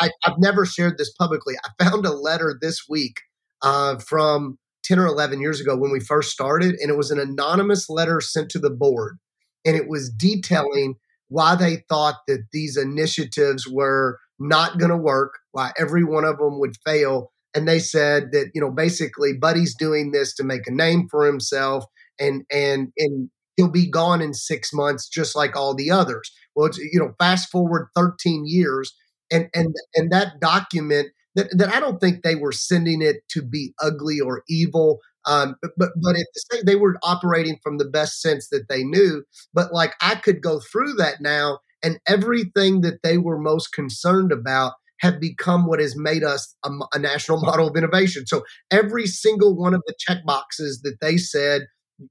I, 0.00 0.10
have 0.24 0.36
never 0.38 0.64
shared 0.64 0.98
this 0.98 1.12
publicly. 1.12 1.54
I 1.64 1.84
found 1.84 2.04
a 2.06 2.12
letter 2.12 2.56
this 2.60 2.82
week 2.88 3.20
uh, 3.62 3.98
from 3.98 4.58
10 4.84 4.98
or 4.98 5.06
11 5.06 5.40
years 5.40 5.60
ago 5.60 5.76
when 5.76 5.90
we 5.90 6.00
first 6.00 6.30
started, 6.30 6.74
and 6.80 6.90
it 6.90 6.96
was 6.96 7.10
an 7.10 7.20
anonymous 7.20 7.88
letter 7.88 8.20
sent 8.20 8.50
to 8.50 8.58
the 8.58 8.70
board. 8.70 9.18
And 9.64 9.76
it 9.76 9.88
was 9.88 10.10
detailing 10.10 10.94
why 11.28 11.54
they 11.54 11.84
thought 11.88 12.16
that 12.26 12.46
these 12.52 12.76
initiatives 12.76 13.68
were 13.68 14.18
not 14.38 14.78
going 14.78 14.90
to 14.90 14.96
work, 14.96 15.34
why 15.52 15.72
every 15.78 16.04
one 16.04 16.24
of 16.24 16.38
them 16.38 16.58
would 16.60 16.76
fail. 16.84 17.32
And 17.54 17.68
they 17.68 17.78
said 17.78 18.32
that, 18.32 18.50
you 18.54 18.60
know, 18.60 18.70
basically 18.70 19.32
Buddy's 19.34 19.74
doing 19.74 20.12
this 20.12 20.34
to 20.36 20.44
make 20.44 20.66
a 20.66 20.72
name 20.72 21.08
for 21.10 21.26
himself 21.26 21.84
and 22.18 22.44
and 22.50 22.92
and 22.96 23.30
he'll 23.56 23.68
be 23.68 23.90
gone 23.90 24.20
in 24.20 24.34
six 24.34 24.72
months 24.72 25.08
just 25.08 25.34
like 25.34 25.56
all 25.56 25.74
the 25.74 25.90
others. 25.90 26.30
Well, 26.54 26.70
you 26.76 27.00
know, 27.00 27.12
fast 27.18 27.50
forward 27.50 27.88
13 27.96 28.44
years 28.46 28.94
and 29.30 29.48
and 29.54 29.74
and 29.94 30.10
that 30.12 30.40
document 30.40 31.08
that, 31.34 31.56
that 31.56 31.74
I 31.74 31.80
don't 31.80 32.00
think 32.00 32.22
they 32.22 32.34
were 32.34 32.52
sending 32.52 33.02
it 33.02 33.16
to 33.30 33.42
be 33.42 33.74
ugly 33.80 34.20
or 34.20 34.42
evil. 34.48 34.98
Um, 35.26 35.56
but 35.76 35.90
but, 36.02 36.16
at 36.16 36.26
the 36.34 36.44
same, 36.52 36.62
they 36.64 36.76
were 36.76 36.96
operating 37.02 37.58
from 37.62 37.78
the 37.78 37.84
best 37.84 38.20
sense 38.20 38.48
that 38.48 38.68
they 38.68 38.82
knew. 38.82 39.24
But 39.52 39.72
like 39.72 39.94
I 40.00 40.14
could 40.14 40.42
go 40.42 40.60
through 40.60 40.94
that 40.94 41.20
now, 41.20 41.58
and 41.82 41.98
everything 42.06 42.80
that 42.82 43.02
they 43.02 43.18
were 43.18 43.38
most 43.38 43.72
concerned 43.72 44.32
about 44.32 44.72
have 45.00 45.20
become 45.20 45.66
what 45.66 45.80
has 45.80 45.96
made 45.96 46.24
us 46.24 46.54
a, 46.64 46.70
a 46.92 46.98
national 46.98 47.40
model 47.42 47.68
of 47.68 47.76
innovation. 47.76 48.26
So 48.26 48.44
every 48.70 49.06
single 49.06 49.56
one 49.56 49.74
of 49.74 49.82
the 49.86 49.94
check 49.98 50.24
boxes 50.24 50.80
that 50.82 50.96
they 51.00 51.16
said, 51.18 51.62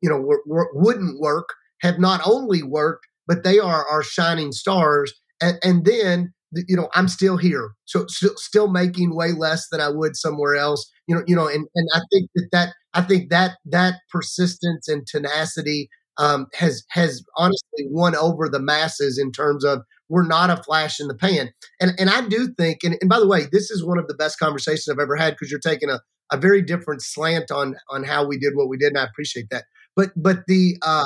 you 0.02 0.10
know, 0.10 0.20
were, 0.20 0.42
were, 0.46 0.70
wouldn't 0.74 1.20
work 1.20 1.50
have 1.82 2.00
not 2.00 2.22
only 2.26 2.64
worked, 2.64 3.06
but 3.28 3.44
they 3.44 3.60
are 3.60 3.86
our 3.88 4.04
shining 4.04 4.52
stars. 4.52 5.14
And, 5.42 5.58
and 5.64 5.86
then 5.86 6.34
you 6.54 6.76
know 6.76 6.90
i'm 6.94 7.08
still 7.08 7.38
here. 7.38 7.72
So 7.86 8.06
st- 8.08 8.40
still 8.40 8.68
making 8.70 9.16
way 9.16 9.32
less 9.32 9.68
than 9.70 9.82
i 9.82 9.90
would 9.90 10.16
somewhere 10.16 10.56
else 10.56 10.90
you 11.08 11.16
know 11.16 11.24
you 11.28 11.36
know 11.36 11.48
and, 11.48 11.68
and 11.76 11.90
i 11.94 12.00
think 12.12 12.30
that 12.36 12.48
that 12.52 12.74
i 12.94 13.02
think 13.02 13.30
that 13.30 13.58
that 13.66 13.96
persistence 14.12 14.88
and 14.88 15.06
tenacity 15.08 15.90
um, 16.20 16.48
has 16.56 16.84
has 16.90 17.24
honestly 17.38 17.86
won 17.90 18.16
over 18.16 18.50
the 18.50 18.60
masses 18.60 19.20
in 19.20 19.32
terms 19.32 19.64
of 19.64 19.82
we're 20.10 20.26
not 20.26 20.50
a 20.50 20.58
flash 20.64 21.00
in 21.00 21.08
the 21.08 21.16
pan. 21.16 21.52
And 21.80 21.92
and 22.00 22.10
i 22.10 22.28
do 22.28 22.54
think 22.58 22.84
and, 22.84 22.98
and 23.02 23.10
by 23.10 23.20
the 23.20 23.28
way 23.28 23.42
this 23.52 23.70
is 23.72 23.86
one 23.86 24.00
of 24.00 24.08
the 24.08 24.16
best 24.16 24.40
conversations 24.40 24.88
i've 24.90 25.00
ever 25.02 25.16
had 25.16 25.32
because 25.34 25.52
you're 25.52 25.60
taking 25.60 25.90
a, 25.90 26.00
a 26.32 26.38
very 26.38 26.62
different 26.62 27.02
slant 27.02 27.52
on 27.52 27.76
on 27.90 28.04
how 28.04 28.26
we 28.26 28.38
did 28.38 28.56
what 28.56 28.70
we 28.70 28.78
did 28.78 28.90
and 28.90 28.98
i 29.00 29.04
appreciate 29.04 29.50
that. 29.52 29.66
But 29.96 30.12
but 30.16 30.40
the 30.48 30.78
uh 30.82 31.06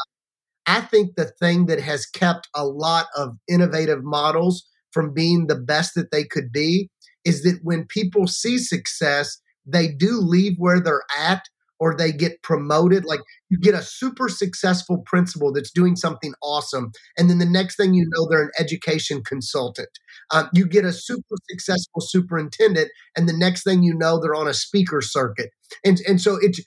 i 0.67 0.81
think 0.81 1.15
the 1.15 1.25
thing 1.39 1.65
that 1.67 1.79
has 1.79 2.05
kept 2.05 2.47
a 2.55 2.65
lot 2.65 3.07
of 3.17 3.37
innovative 3.49 4.03
models 4.03 4.65
from 4.91 5.13
being 5.13 5.47
the 5.47 5.59
best 5.59 5.95
that 5.95 6.11
they 6.11 6.23
could 6.23 6.51
be 6.51 6.89
is 7.25 7.43
that 7.43 7.59
when 7.63 7.85
people 7.85 8.27
see 8.27 8.57
success, 8.57 9.39
they 9.65 9.87
do 9.87 10.19
leave 10.19 10.55
where 10.57 10.79
they're 10.79 11.03
at 11.17 11.43
or 11.81 11.95
they 11.95 12.11
get 12.11 12.43
promoted. 12.43 13.05
Like 13.05 13.21
you 13.49 13.57
get 13.57 13.73
a 13.73 13.81
super 13.81 14.29
successful 14.29 14.99
principal 15.03 15.51
that's 15.51 15.71
doing 15.71 15.95
something 15.95 16.33
awesome. 16.43 16.91
And 17.17 17.27
then 17.27 17.39
the 17.39 17.45
next 17.45 17.75
thing 17.75 17.95
you 17.95 18.07
know, 18.07 18.27
they're 18.29 18.43
an 18.43 18.51
education 18.59 19.23
consultant. 19.23 19.89
Um, 20.29 20.47
you 20.53 20.67
get 20.67 20.85
a 20.85 20.93
super 20.93 21.35
successful 21.49 22.01
superintendent. 22.01 22.89
And 23.17 23.27
the 23.27 23.33
next 23.37 23.63
thing 23.63 23.81
you 23.81 23.95
know, 23.95 24.19
they're 24.21 24.35
on 24.35 24.47
a 24.47 24.53
speaker 24.53 25.01
circuit. 25.01 25.49
And, 25.83 25.99
and 26.07 26.21
so 26.21 26.37
it's 26.39 26.61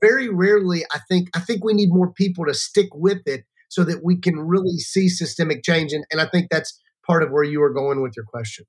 very 0.00 0.28
rarely, 0.28 0.84
I 0.94 1.00
think, 1.08 1.30
I 1.34 1.40
think 1.40 1.64
we 1.64 1.74
need 1.74 1.88
more 1.90 2.12
people 2.12 2.46
to 2.46 2.54
stick 2.54 2.88
with 2.94 3.22
it 3.26 3.44
so 3.70 3.82
that 3.84 4.04
we 4.04 4.20
can 4.20 4.38
really 4.38 4.78
see 4.78 5.08
systemic 5.08 5.64
change. 5.64 5.92
And, 5.92 6.04
and 6.12 6.20
I 6.20 6.28
think 6.28 6.46
that's 6.48 6.78
part 7.06 7.22
of 7.22 7.30
where 7.30 7.44
you 7.44 7.60
were 7.60 7.72
going 7.72 8.02
with 8.02 8.14
your 8.16 8.24
question. 8.26 8.66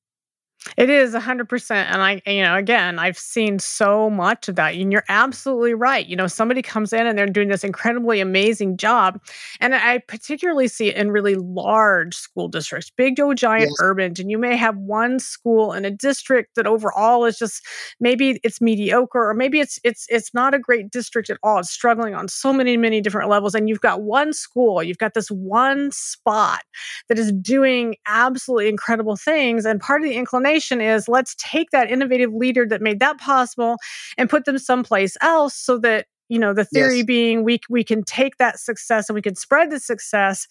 It 0.78 0.90
is 0.90 1.14
100%. 1.14 1.72
And 1.72 2.02
I, 2.02 2.22
you 2.26 2.44
know, 2.44 2.56
again, 2.56 3.00
I've 3.00 3.18
seen 3.18 3.60
so 3.60 4.10
much 4.10 4.48
of 4.48 4.56
that. 4.56 4.76
And 4.76 4.92
you're 4.92 5.04
absolutely 5.10 5.74
right. 5.74 6.06
You 6.06 6.16
know, 6.16 6.28
somebody 6.28 6.62
comes 6.62 6.94
in 6.94 7.08
and 7.08 7.18
they're 7.18 7.26
doing 7.26 7.50
this 7.50 7.64
incredibly 7.64 8.20
amazing 8.20 8.78
job. 8.78 9.20
And 9.60 9.74
I 9.74 9.98
particularly 10.00 10.68
see 10.68 10.90
it 10.90 10.96
in 10.96 11.12
really 11.12 11.36
large 11.36 12.16
school 12.16 12.48
districts, 12.48 12.92
big 12.96 13.20
old 13.20 13.38
giant 13.38 13.70
yes. 13.72 13.78
urbans. 13.82 14.20
And 14.20 14.30
you 14.30 14.38
may 14.38 14.56
have 14.56 14.78
one 14.78 15.20
school 15.20 15.74
in 15.74 15.84
a 15.84 15.92
district 15.92 16.56
that 16.56 16.68
overall 16.68 17.26
is 17.26 17.40
just 17.40 17.66
maybe 18.00 18.40
it's 18.44 18.62
mediocre, 18.62 19.30
or 19.30 19.34
maybe 19.34 19.60
it's 19.60 19.80
it's 19.84 20.06
it's 20.10 20.34
not 20.34 20.54
a 20.54 20.60
great 20.60 20.92
district 20.92 21.30
at 21.30 21.38
all. 21.44 21.60
It's 21.60 21.72
struggling 21.72 22.14
on 22.14 22.28
so 22.28 22.54
many, 22.54 22.78
many 22.78 23.02
different 23.02 23.30
levels. 23.30 23.56
And 23.56 23.68
you've 23.68 23.82
got 23.82 24.04
one 24.04 24.32
school, 24.32 24.84
you've 24.84 25.00
got 25.00 25.16
this 25.16 25.30
one 25.30 25.92
spot 25.92 26.62
that 27.10 27.18
is 27.18 27.32
doing 27.32 27.96
absolutely 28.08 28.70
incredible 28.70 29.16
things. 29.16 29.66
And 29.66 29.80
part 29.80 30.02
of 30.02 30.08
the 30.08 30.16
inclination 30.16 30.51
is 30.60 31.08
let's 31.08 31.36
take 31.38 31.70
that 31.72 31.90
innovative 31.90 32.34
leader 32.34 32.66
that 32.68 32.82
made 32.82 33.00
that 33.00 33.18
possible 33.18 33.78
and 34.18 34.30
put 34.30 34.46
them 34.46 34.58
someplace 34.58 35.18
else 35.22 35.56
so 35.56 35.78
that 35.78 36.06
you 36.32 36.40
know 36.40 36.54
the 36.54 36.64
theory 36.64 36.98
yes. 36.98 37.06
being 37.06 37.44
we 37.44 37.60
we 37.70 37.84
can 37.84 38.04
take 38.04 38.38
that 38.38 38.58
success 38.58 39.10
and 39.10 39.16
we 39.16 39.22
can 39.22 39.36
spread 39.36 39.70
the 39.70 39.80
success 39.80 40.48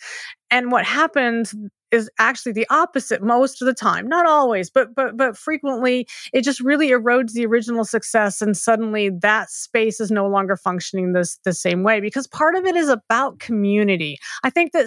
and 0.50 0.71
what 0.71 0.85
happens 0.85 1.54
is 1.90 2.11
actually 2.19 2.52
the 2.52 2.66
opposite 2.71 3.23
most 3.23 3.62
of 3.62 3.66
the 3.66 3.73
time 3.73 4.07
not 4.07 4.26
always 4.26 4.69
but 4.69 4.95
but 4.95 5.16
but 5.16 5.38
frequently 5.38 6.07
it 6.35 6.42
just 6.42 6.61
really 6.61 6.90
erodes 6.90 7.33
the 7.33 7.47
original 7.47 7.85
success 7.85 8.42
and 8.42 8.59
suddenly 8.59 9.09
that 9.09 9.49
space 9.50 10.00
is 10.00 10.11
no 10.11 10.28
longer 10.28 10.54
functioning 10.54 11.14
this 11.14 11.38
the 11.45 11.54
same 11.54 11.83
way 11.83 11.99
because 11.99 12.26
part 12.26 12.54
of 12.54 12.66
it 12.66 12.76
is 12.76 12.90
about 12.90 13.38
community 13.38 14.19
i 14.45 14.50
think 14.50 14.73
that 14.73 14.87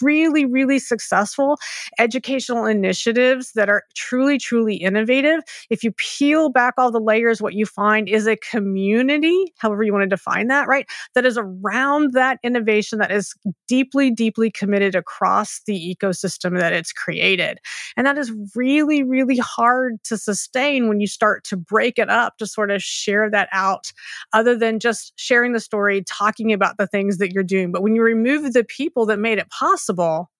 really, 0.00 0.44
really 0.44 0.78
successful 0.78 1.58
educational 1.98 2.66
initiatives 2.66 3.52
that 3.52 3.68
are 3.68 3.84
truly, 3.94 4.38
truly 4.38 4.76
innovative. 4.76 5.40
If 5.70 5.82
you 5.82 5.92
peel 5.92 6.48
back 6.48 6.74
all 6.78 6.90
the 6.90 7.00
layers, 7.00 7.42
what 7.42 7.54
you 7.54 7.66
find 7.66 8.08
is 8.08 8.26
a 8.26 8.36
community, 8.36 9.52
however 9.58 9.82
you 9.82 9.92
want 9.92 10.02
to 10.02 10.08
define 10.08 10.48
that, 10.48 10.68
right? 10.68 10.86
That 11.14 11.24
is 11.24 11.38
around 11.38 12.12
that 12.12 12.38
innovation 12.42 12.98
that 12.98 13.10
is 13.10 13.34
deeply, 13.66 14.10
deeply 14.10 14.50
committed 14.50 14.94
across 14.94 15.60
the 15.66 15.96
ecosystem 15.96 16.58
that 16.58 16.72
it's 16.72 16.92
created. 16.92 17.58
And 17.96 18.06
that 18.06 18.18
is 18.18 18.32
really, 18.54 19.02
really 19.02 19.38
hard 19.38 20.02
to 20.04 20.16
sustain 20.16 20.88
when 20.88 21.00
you 21.00 21.06
start 21.06 21.44
to 21.44 21.56
break 21.56 21.98
it 21.98 22.08
up 22.08 22.38
to 22.38 22.46
sort 22.46 22.70
of 22.70 22.82
share 22.82 23.30
that 23.30 23.48
out, 23.52 23.92
other 24.32 24.56
than 24.56 24.78
just 24.78 25.12
sharing 25.16 25.52
the 25.52 25.60
story, 25.60 26.02
talking 26.06 26.52
about 26.52 26.78
the 26.78 26.86
things 26.86 27.18
that 27.18 27.32
you're 27.32 27.42
doing. 27.42 27.72
But 27.72 27.82
when 27.82 27.94
you 27.94 28.02
remove 28.02 28.52
the 28.52 28.64
people 28.64 29.06
that 29.06 29.18
made 29.18 29.38
it 29.38 29.50
possible 29.58 30.30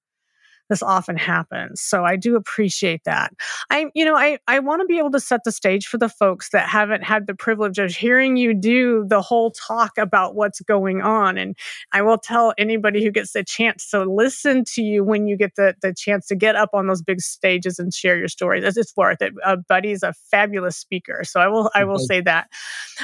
this 0.68 0.82
often 0.82 1.16
happens. 1.16 1.80
So 1.80 2.04
I 2.04 2.16
do 2.16 2.36
appreciate 2.36 3.02
that. 3.04 3.32
I, 3.70 3.86
you 3.94 4.04
know, 4.04 4.16
I, 4.16 4.38
I 4.46 4.58
want 4.58 4.82
to 4.82 4.86
be 4.86 4.98
able 4.98 5.10
to 5.12 5.20
set 5.20 5.44
the 5.44 5.52
stage 5.52 5.86
for 5.86 5.98
the 5.98 6.08
folks 6.08 6.50
that 6.50 6.68
haven't 6.68 7.04
had 7.04 7.26
the 7.26 7.34
privilege 7.34 7.78
of 7.78 7.92
hearing 7.92 8.36
you 8.36 8.54
do 8.54 9.06
the 9.08 9.22
whole 9.22 9.50
talk 9.50 9.96
about 9.96 10.34
what's 10.34 10.60
going 10.60 11.00
on. 11.00 11.38
And 11.38 11.56
I 11.92 12.02
will 12.02 12.18
tell 12.18 12.52
anybody 12.58 13.02
who 13.02 13.10
gets 13.10 13.32
the 13.32 13.44
chance 13.44 13.88
to 13.90 14.04
listen 14.04 14.64
to 14.74 14.82
you 14.82 15.04
when 15.04 15.26
you 15.26 15.36
get 15.36 15.54
the, 15.56 15.74
the 15.80 15.94
chance 15.94 16.26
to 16.26 16.36
get 16.36 16.54
up 16.54 16.70
on 16.72 16.86
those 16.86 17.02
big 17.02 17.20
stages 17.20 17.78
and 17.78 17.92
share 17.92 18.18
your 18.18 18.28
stories. 18.28 18.64
It's, 18.64 18.76
it's 18.76 18.96
worth 18.96 19.22
it. 19.22 19.32
Uh, 19.44 19.56
Buddy's 19.68 20.02
a 20.02 20.12
fabulous 20.30 20.76
speaker. 20.76 21.22
So 21.24 21.40
I 21.40 21.48
will, 21.48 21.70
I 21.74 21.84
will 21.84 21.98
say 21.98 22.20
that. 22.22 22.48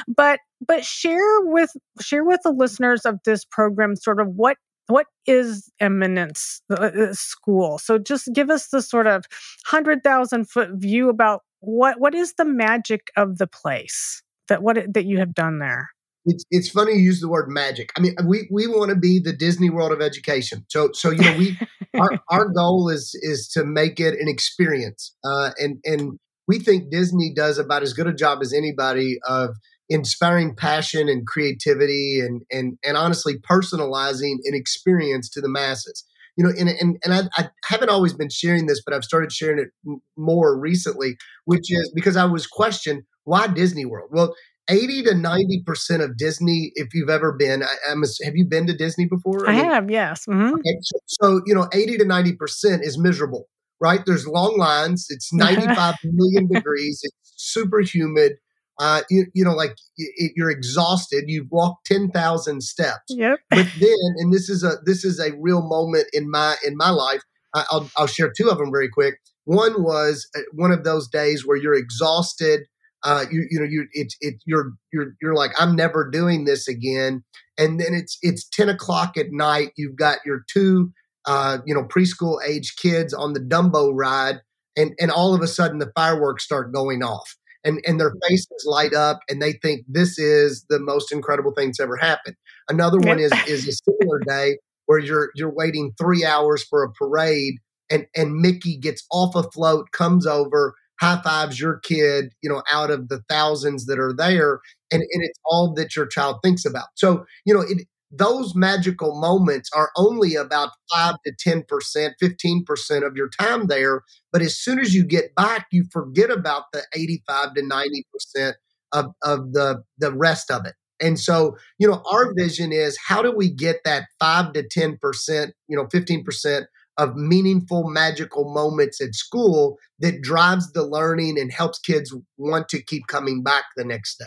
But 0.07 0.39
but 0.65 0.85
share 0.85 1.41
with 1.41 1.71
share 2.01 2.23
with 2.23 2.39
the 2.43 2.51
listeners 2.51 3.05
of 3.05 3.19
this 3.25 3.45
program 3.45 3.95
sort 3.95 4.21
of 4.21 4.27
what 4.29 4.57
what 4.87 5.07
is 5.25 5.71
eminence 5.79 6.61
uh, 6.69 6.75
uh, 6.75 7.13
school? 7.13 7.79
So 7.79 7.97
just 7.97 8.29
give 8.33 8.49
us 8.49 8.67
the 8.67 8.81
sort 8.81 9.07
of 9.07 9.25
100000 9.69 10.49
foot 10.49 10.69
view 10.73 11.09
about 11.09 11.41
what 11.59 11.99
what 11.99 12.13
is 12.13 12.33
the 12.33 12.45
magic 12.45 13.11
of 13.17 13.37
the 13.37 13.47
place 13.47 14.21
that 14.47 14.61
what 14.61 14.77
that 14.93 15.05
you 15.05 15.17
have 15.17 15.33
done 15.33 15.59
there? 15.59 15.89
It's, 16.27 16.43
it's 16.49 16.69
funny 16.69 16.93
you 16.93 16.99
use 16.99 17.21
the 17.21 17.29
word 17.29 17.47
magic. 17.49 17.91
I 17.97 18.01
mean 18.01 18.15
we, 18.25 18.47
we 18.51 18.67
want 18.67 18.89
to 18.89 18.95
be 18.95 19.19
the 19.19 19.33
disney 19.33 19.69
world 19.69 19.91
of 19.91 20.01
education. 20.01 20.65
So 20.69 20.89
so 20.93 21.09
you 21.09 21.21
know 21.21 21.37
we 21.37 21.57
our, 21.99 22.09
our 22.29 22.49
goal 22.49 22.89
is 22.89 23.17
is 23.21 23.47
to 23.49 23.65
make 23.65 23.99
it 23.99 24.19
an 24.19 24.27
experience 24.27 25.15
uh, 25.23 25.51
and 25.57 25.77
and 25.85 26.19
we 26.47 26.59
think 26.59 26.91
disney 26.91 27.33
does 27.35 27.57
about 27.57 27.81
as 27.81 27.93
good 27.93 28.05
a 28.05 28.13
job 28.13 28.39
as 28.41 28.53
anybody 28.53 29.17
of 29.27 29.55
inspiring 29.89 30.55
passion 30.55 31.07
and 31.09 31.27
creativity 31.27 32.19
and 32.19 32.43
and 32.51 32.77
and 32.83 32.97
honestly 32.97 33.35
personalizing 33.37 34.37
an 34.45 34.53
experience 34.53 35.29
to 35.29 35.41
the 35.41 35.49
masses 35.49 36.03
you 36.35 36.43
know 36.43 36.51
and 36.57 36.69
and, 36.69 36.97
and 37.03 37.13
I, 37.13 37.21
I 37.37 37.49
haven't 37.65 37.89
always 37.89 38.13
been 38.13 38.29
sharing 38.29 38.65
this 38.65 38.81
but 38.83 38.95
i've 38.95 39.03
started 39.03 39.31
sharing 39.31 39.59
it 39.59 39.99
more 40.17 40.57
recently 40.57 41.17
which 41.45 41.71
is 41.71 41.91
because 41.93 42.17
i 42.17 42.25
was 42.25 42.47
questioned 42.47 43.03
why 43.25 43.47
disney 43.47 43.85
world 43.85 44.09
well 44.11 44.35
80 44.67 45.03
to 45.03 45.15
90 45.15 45.63
percent 45.65 46.01
of 46.01 46.17
disney 46.17 46.71
if 46.75 46.93
you've 46.93 47.09
ever 47.09 47.31
been 47.31 47.61
I, 47.61 47.91
am 47.91 48.01
have 48.23 48.35
you 48.35 48.45
been 48.45 48.65
to 48.67 48.73
disney 48.73 49.05
before 49.05 49.47
i, 49.47 49.53
I 49.53 49.55
mean, 49.55 49.65
have 49.65 49.91
yes 49.91 50.25
mm-hmm. 50.25 50.55
okay, 50.55 50.77
so, 50.81 50.99
so 51.05 51.41
you 51.45 51.53
know 51.53 51.67
80 51.71 51.99
to 51.99 52.05
90 52.05 52.33
percent 52.33 52.83
is 52.83 52.97
miserable 52.97 53.47
right? 53.81 54.01
There's 54.05 54.27
long 54.27 54.57
lines. 54.57 55.07
It's 55.09 55.29
95 55.33 55.95
million 56.05 56.47
degrees. 56.47 57.01
It's 57.03 57.33
super 57.35 57.81
humid. 57.81 58.33
Uh, 58.79 59.01
you, 59.09 59.25
you 59.33 59.43
know, 59.43 59.53
like 59.53 59.75
it, 59.97 60.33
you're 60.35 60.49
exhausted. 60.49 61.25
You've 61.27 61.49
walked 61.49 61.85
10,000 61.85 62.61
steps. 62.61 63.03
Yep. 63.09 63.39
But 63.49 63.67
then, 63.79 64.15
and 64.17 64.33
this 64.33 64.49
is 64.49 64.63
a, 64.63 64.73
this 64.85 65.05
is 65.05 65.19
a 65.19 65.31
real 65.39 65.61
moment 65.61 66.07
in 66.13 66.29
my, 66.29 66.55
in 66.65 66.75
my 66.75 66.89
life. 66.89 67.21
I'll, 67.53 67.89
I'll 67.95 68.07
share 68.07 68.33
two 68.35 68.49
of 68.49 68.57
them 68.57 68.69
very 68.71 68.89
quick. 68.89 69.15
One 69.45 69.81
was 69.81 70.27
uh, 70.35 70.41
one 70.53 70.71
of 70.71 70.83
those 70.83 71.07
days 71.07 71.45
where 71.45 71.55
you're 71.55 71.75
exhausted. 71.75 72.61
Uh, 73.03 73.25
you, 73.31 73.45
you 73.49 73.59
know, 73.59 73.65
you, 73.65 73.87
it's, 73.93 74.17
it, 74.19 74.35
you're, 74.45 74.71
you're, 74.91 75.13
you're 75.21 75.35
like, 75.35 75.51
I'm 75.57 75.75
never 75.75 76.09
doing 76.09 76.43
this 76.43 76.67
again. 76.67 77.23
And 77.57 77.79
then 77.79 77.93
it's, 77.93 78.17
it's 78.21 78.45
10 78.49 78.67
o'clock 78.67 79.15
at 79.15 79.27
night. 79.31 79.69
You've 79.77 79.95
got 79.95 80.17
your 80.25 80.43
two 80.51 80.91
uh, 81.25 81.59
you 81.65 81.73
know, 81.73 81.83
preschool 81.83 82.37
age 82.45 82.75
kids 82.75 83.13
on 83.13 83.33
the 83.33 83.39
Dumbo 83.39 83.91
ride, 83.93 84.41
and 84.77 84.93
and 84.99 85.11
all 85.11 85.33
of 85.33 85.41
a 85.41 85.47
sudden 85.47 85.79
the 85.79 85.91
fireworks 85.95 86.43
start 86.43 86.73
going 86.73 87.03
off, 87.03 87.35
and 87.65 87.81
and 87.85 87.99
their 87.99 88.11
mm-hmm. 88.11 88.27
faces 88.29 88.65
light 88.65 88.93
up, 88.93 89.19
and 89.27 89.41
they 89.41 89.53
think 89.53 89.85
this 89.87 90.17
is 90.17 90.65
the 90.69 90.79
most 90.79 91.11
incredible 91.11 91.51
thing 91.51 91.69
that's 91.69 91.79
ever 91.79 91.97
happened. 91.97 92.35
Another 92.69 92.99
one 92.99 93.19
is 93.19 93.31
is 93.47 93.67
a 93.67 93.73
similar 93.73 94.19
day 94.25 94.57
where 94.85 94.99
you're 94.99 95.31
you're 95.35 95.53
waiting 95.53 95.91
three 95.99 96.23
hours 96.23 96.63
for 96.63 96.83
a 96.83 96.91
parade, 96.91 97.55
and 97.89 98.05
and 98.15 98.35
Mickey 98.35 98.77
gets 98.77 99.05
off 99.11 99.35
a 99.35 99.43
float, 99.51 99.91
comes 99.91 100.25
over, 100.25 100.75
high 101.01 101.21
fives 101.21 101.59
your 101.59 101.79
kid, 101.79 102.33
you 102.41 102.49
know, 102.49 102.63
out 102.71 102.91
of 102.91 103.09
the 103.09 103.21
thousands 103.27 103.85
that 103.87 103.99
are 103.99 104.13
there, 104.13 104.59
and 104.91 105.01
and 105.01 105.23
it's 105.23 105.39
all 105.45 105.73
that 105.73 105.95
your 105.95 106.05
child 106.05 106.37
thinks 106.43 106.65
about. 106.65 106.87
So 106.95 107.25
you 107.45 107.53
know, 107.53 107.61
it 107.61 107.87
those 108.11 108.55
magical 108.55 109.19
moments 109.19 109.69
are 109.73 109.91
only 109.97 110.35
about 110.35 110.69
5 110.93 111.15
to 111.25 111.33
10%, 111.33 112.11
15% 112.21 113.07
of 113.07 113.15
your 113.15 113.29
time 113.29 113.67
there. 113.67 114.03
But 114.31 114.41
as 114.41 114.57
soon 114.57 114.79
as 114.79 114.93
you 114.93 115.03
get 115.03 115.35
back, 115.35 115.67
you 115.71 115.85
forget 115.91 116.29
about 116.29 116.63
the 116.71 116.83
85 116.93 117.55
to 117.55 117.61
90% 117.61 118.53
of, 118.93 119.05
of 119.23 119.53
the, 119.53 119.83
the 119.97 120.13
rest 120.13 120.51
of 120.51 120.65
it. 120.65 120.75
And 121.01 121.19
so, 121.19 121.57
you 121.77 121.87
know, 121.87 122.01
our 122.09 122.33
vision 122.33 122.71
is 122.71 122.97
how 123.05 123.21
do 123.21 123.31
we 123.31 123.51
get 123.51 123.77
that 123.83 124.05
5 124.19 124.53
to 124.53 124.63
10%, 124.63 125.51
you 125.67 125.75
know, 125.75 125.85
15% 125.87 126.65
of 126.97 127.15
meaningful, 127.15 127.89
magical 127.89 128.53
moments 128.53 129.01
at 129.01 129.13
school 129.13 129.77
that 129.99 130.21
drives 130.21 130.71
the 130.71 130.85
learning 130.85 131.37
and 131.37 131.51
helps 131.51 131.79
kids 131.79 132.15
want 132.37 132.69
to 132.69 132.81
keep 132.81 133.07
coming 133.07 133.43
back 133.43 133.65
the 133.75 133.83
next 133.83 134.17
day. 134.17 134.25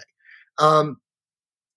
Um, 0.59 0.99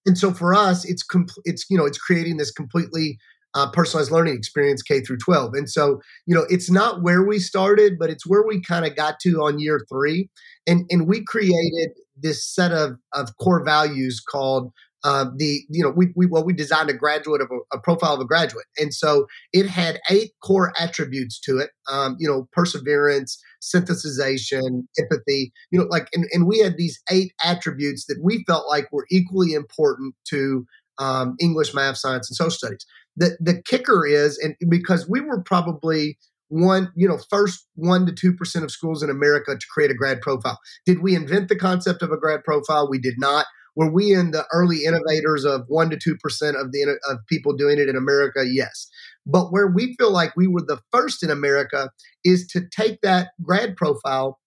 and 0.06 0.18
so 0.18 0.32
for 0.34 0.54
us, 0.54 0.86
it's 0.86 1.06
compl- 1.06 1.42
it's 1.46 1.66
you 1.70 1.78
know 1.78 1.86
it's 1.86 1.98
creating 1.98 2.38
this 2.38 2.52
completely 2.52 3.18
uh, 3.54 3.70
personalized 3.72 4.12
learning 4.12 4.36
experience 4.36 4.82
K 4.82 5.02
through 5.02 5.18
12. 5.18 5.54
And 5.54 5.70
so 5.70 6.02
you 6.26 6.36
know 6.36 6.46
it's 6.50 6.70
not 6.70 7.02
where 7.02 7.24
we 7.24 7.40
started, 7.40 8.00
but 8.00 8.10
it's 8.10 8.26
where 8.26 8.46
we 8.46 8.62
kind 8.62 8.86
of 8.86 8.96
got 8.96 9.20
to 9.22 9.42
on 9.42 9.60
year 9.60 9.86
three, 9.92 10.30
and 10.68 10.86
and 10.90 11.08
we 11.08 11.24
created 11.24 11.92
this 12.18 12.46
set 12.46 12.72
of 12.72 12.98
of 13.14 13.30
core 13.38 13.64
values 13.64 14.20
called 14.20 14.72
uh, 15.04 15.26
the 15.38 15.62
you 15.70 15.84
know 15.84 15.90
we, 15.90 16.08
we 16.16 16.26
well 16.26 16.44
we 16.44 16.54
designed 16.54 16.90
a 16.90 16.94
graduate 16.94 17.42
of 17.42 17.50
a, 17.52 17.78
a, 17.78 17.80
profile 17.80 18.14
of 18.14 18.20
a 18.20 18.26
graduate 18.26 18.66
and 18.78 18.94
so 18.94 19.26
it 19.52 19.68
had 19.68 20.00
eight 20.10 20.32
core 20.44 20.74
attributes 20.80 21.40
to 21.40 21.58
it 21.58 21.72
um, 21.90 22.16
you 22.20 22.28
know 22.28 22.48
perseverance 22.52 23.42
synthesization 23.62 24.86
empathy 25.00 25.52
you 25.72 25.80
know 25.80 25.86
like 25.86 26.08
and, 26.14 26.26
and 26.32 26.48
we 26.48 26.60
had 26.60 26.78
these 26.78 27.02
eight 27.10 27.32
attributes 27.44 28.06
that 28.06 28.20
we 28.24 28.44
felt 28.46 28.68
like 28.68 28.92
were 28.92 29.08
equally 29.10 29.54
important 29.54 30.14
to 30.26 30.66
um, 31.00 31.36
english 31.40 31.74
math 31.74 31.98
science 31.98 32.30
and 32.30 32.36
social 32.36 32.52
studies 32.52 32.86
the 33.18 33.38
the 33.40 33.62
kicker 33.64 34.06
is 34.06 34.38
and 34.38 34.56
because 34.70 35.10
we 35.10 35.20
were 35.20 35.42
probably 35.42 36.18
one, 36.52 36.92
you 36.98 37.08
know, 37.08 37.18
first 37.30 37.66
one 37.76 38.06
to 38.06 38.12
two 38.12 38.34
percent 38.34 38.66
of 38.66 38.72
schools 38.72 39.02
in 39.02 39.10
America 39.10 39.56
to 39.58 39.68
create 39.74 39.90
a 39.90 39.96
grad 39.96 40.20
profile. 40.20 40.60
Did 40.86 41.02
we 41.02 41.16
invent 41.16 41.48
the 41.48 41.56
concept 41.56 42.02
of 42.02 42.12
a 42.12 42.18
grad 42.18 42.44
profile? 42.44 42.90
We 42.90 43.00
did 43.00 43.16
not. 43.18 43.46
Were 43.76 43.92
we 43.92 44.14
in 44.14 44.32
the 44.32 44.46
early 44.52 44.84
innovators 44.84 45.46
of 45.46 45.64
one 45.68 45.90
to 45.90 45.98
two 45.98 46.18
percent 46.18 46.58
of 46.58 46.72
the 46.72 46.98
of 47.10 47.20
people 47.28 47.54
doing 47.54 47.80
it 47.80 47.90
in 47.90 47.96
America? 47.96 48.46
Yes. 48.46 48.88
But 49.26 49.52
where 49.52 49.68
we 49.68 49.96
feel 49.98 50.12
like 50.12 50.36
we 50.36 50.48
were 50.48 50.62
the 50.62 50.82
first 50.92 51.24
in 51.24 51.30
America 51.30 51.90
is 52.24 52.48
to 52.48 52.62
take 52.76 53.02
that 53.02 53.30
grad 53.42 53.76
profile 53.78 54.40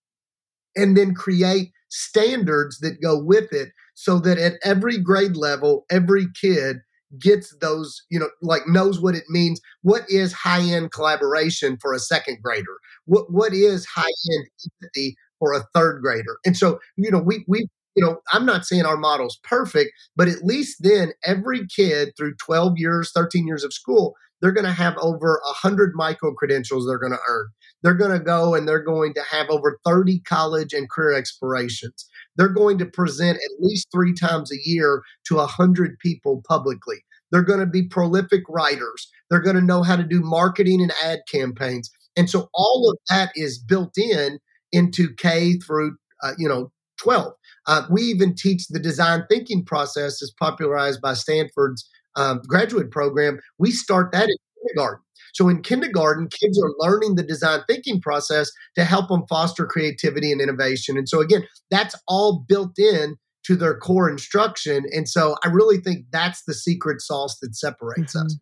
and 0.76 0.96
then 0.96 1.14
create 1.14 1.70
standards 1.88 2.78
that 2.80 3.00
go 3.00 3.18
with 3.18 3.52
it 3.52 3.70
so 3.94 4.18
that 4.18 4.38
at 4.38 4.54
every 4.64 4.98
grade 4.98 5.36
level, 5.36 5.86
every 5.90 6.26
kid 6.40 6.78
gets 7.20 7.54
those, 7.60 8.02
you 8.10 8.18
know, 8.18 8.28
like 8.42 8.66
knows 8.66 9.00
what 9.00 9.14
it 9.14 9.24
means. 9.28 9.60
What 9.82 10.02
is 10.08 10.32
high 10.32 10.62
end 10.62 10.90
collaboration 10.92 11.78
for 11.80 11.92
a 11.92 11.98
second 12.00 12.38
grader? 12.42 12.76
What 13.06 13.32
what 13.32 13.52
is 13.54 13.86
high 13.86 14.02
end 14.32 14.46
empathy 14.82 15.16
for 15.38 15.52
a 15.52 15.64
third 15.74 16.02
grader? 16.02 16.38
And 16.44 16.56
so, 16.56 16.80
you 16.96 17.10
know, 17.10 17.20
we 17.20 17.44
we 17.46 17.68
you 17.94 18.04
know, 18.04 18.20
I'm 18.32 18.46
not 18.46 18.64
saying 18.64 18.84
our 18.84 18.96
model's 18.96 19.38
perfect, 19.44 19.92
but 20.16 20.28
at 20.28 20.44
least 20.44 20.78
then 20.80 21.12
every 21.24 21.66
kid 21.66 22.12
through 22.16 22.34
12 22.36 22.74
years, 22.76 23.12
13 23.14 23.46
years 23.46 23.64
of 23.64 23.72
school, 23.72 24.14
they're 24.40 24.52
going 24.52 24.66
to 24.66 24.72
have 24.72 24.96
over 24.98 25.40
100 25.44 25.94
micro 25.94 26.32
credentials 26.34 26.86
they're 26.86 26.98
going 26.98 27.12
to 27.12 27.18
earn. 27.28 27.46
They're 27.82 27.94
going 27.94 28.12
to 28.18 28.22
go 28.22 28.54
and 28.54 28.68
they're 28.68 28.82
going 28.82 29.14
to 29.14 29.22
have 29.22 29.48
over 29.48 29.78
30 29.86 30.20
college 30.20 30.72
and 30.72 30.90
career 30.90 31.16
explorations. 31.16 32.06
They're 32.36 32.48
going 32.48 32.78
to 32.78 32.86
present 32.86 33.38
at 33.38 33.62
least 33.64 33.88
three 33.92 34.12
times 34.12 34.52
a 34.52 34.58
year 34.68 35.02
to 35.28 35.36
100 35.36 35.98
people 35.98 36.42
publicly. 36.48 36.96
They're 37.30 37.42
going 37.42 37.60
to 37.60 37.66
be 37.66 37.84
prolific 37.84 38.42
writers. 38.48 39.10
They're 39.30 39.40
going 39.40 39.56
to 39.56 39.62
know 39.62 39.82
how 39.82 39.96
to 39.96 40.04
do 40.04 40.20
marketing 40.20 40.82
and 40.82 40.92
ad 41.02 41.20
campaigns. 41.30 41.90
And 42.16 42.28
so 42.28 42.48
all 42.54 42.90
of 42.90 42.98
that 43.08 43.32
is 43.34 43.58
built 43.58 43.96
in 43.96 44.38
into 44.72 45.12
K 45.14 45.54
through, 45.58 45.96
uh, 46.22 46.32
you 46.38 46.48
know, 46.48 46.70
12. 46.98 47.32
Uh, 47.66 47.82
we 47.90 48.02
even 48.02 48.34
teach 48.34 48.68
the 48.68 48.78
design 48.78 49.24
thinking 49.30 49.64
process 49.64 50.22
as 50.22 50.32
popularized 50.38 51.00
by 51.00 51.14
Stanford's 51.14 51.88
um, 52.16 52.40
graduate 52.46 52.90
program. 52.90 53.40
We 53.58 53.70
start 53.70 54.12
that 54.12 54.28
in 54.28 54.36
kindergarten. 54.62 55.04
So 55.34 55.48
in 55.48 55.62
kindergarten, 55.62 56.28
kids 56.28 56.62
are 56.62 56.72
learning 56.78 57.16
the 57.16 57.24
design 57.24 57.60
thinking 57.68 58.00
process 58.00 58.50
to 58.76 58.84
help 58.84 59.08
them 59.08 59.24
foster 59.28 59.66
creativity 59.66 60.30
and 60.30 60.40
innovation. 60.40 60.96
And 60.96 61.08
so 61.08 61.20
again, 61.20 61.44
that's 61.70 61.96
all 62.06 62.44
built 62.48 62.78
in 62.78 63.16
to 63.46 63.56
their 63.56 63.76
core 63.76 64.08
instruction. 64.08 64.84
And 64.92 65.08
so 65.08 65.36
I 65.44 65.48
really 65.48 65.78
think 65.78 66.06
that's 66.12 66.44
the 66.44 66.54
secret 66.54 67.00
sauce 67.00 67.36
that 67.42 67.54
separates 67.54 68.14
mm-hmm. 68.14 68.26
us. 68.26 68.38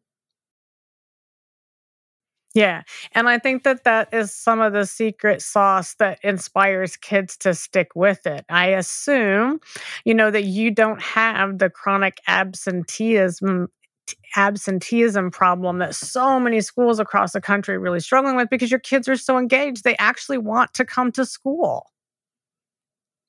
Yeah. 2.55 2.83
And 3.13 3.29
I 3.29 3.39
think 3.39 3.63
that 3.63 3.85
that 3.85 4.13
is 4.13 4.33
some 4.35 4.61
of 4.61 4.75
the 4.75 4.85
secret 4.85 5.41
sauce 5.41 5.95
that 5.95 6.19
inspires 6.23 6.97
kids 6.97 7.37
to 7.39 7.55
stick 7.55 7.89
with 7.95 8.27
it. 8.27 8.45
I 8.51 8.69
assume, 8.69 9.61
you 10.05 10.15
know, 10.15 10.31
that 10.31 10.45
you 10.45 10.71
don't 10.71 11.01
have 11.01 11.59
the 11.59 11.71
chronic 11.71 12.19
absenteeism 12.27 13.69
absenteeism 14.37 15.31
problem 15.31 15.79
that 15.79 15.95
so 15.95 16.41
many 16.41 16.61
schools 16.61 16.99
across 17.01 17.33
the 17.33 17.41
country 17.41 17.77
are 17.77 17.81
really 17.81 18.01
struggling 18.01 18.37
with 18.37 18.51
because 18.51 18.71
your 18.71 18.81
kids 18.81 19.09
are 19.09 19.17
so 19.17 19.39
engaged 19.39 19.85
they 19.85 19.97
actually 19.99 20.39
want 20.39 20.75
to 20.75 20.85
come 20.85 21.13
to 21.13 21.27
school. 21.27 21.92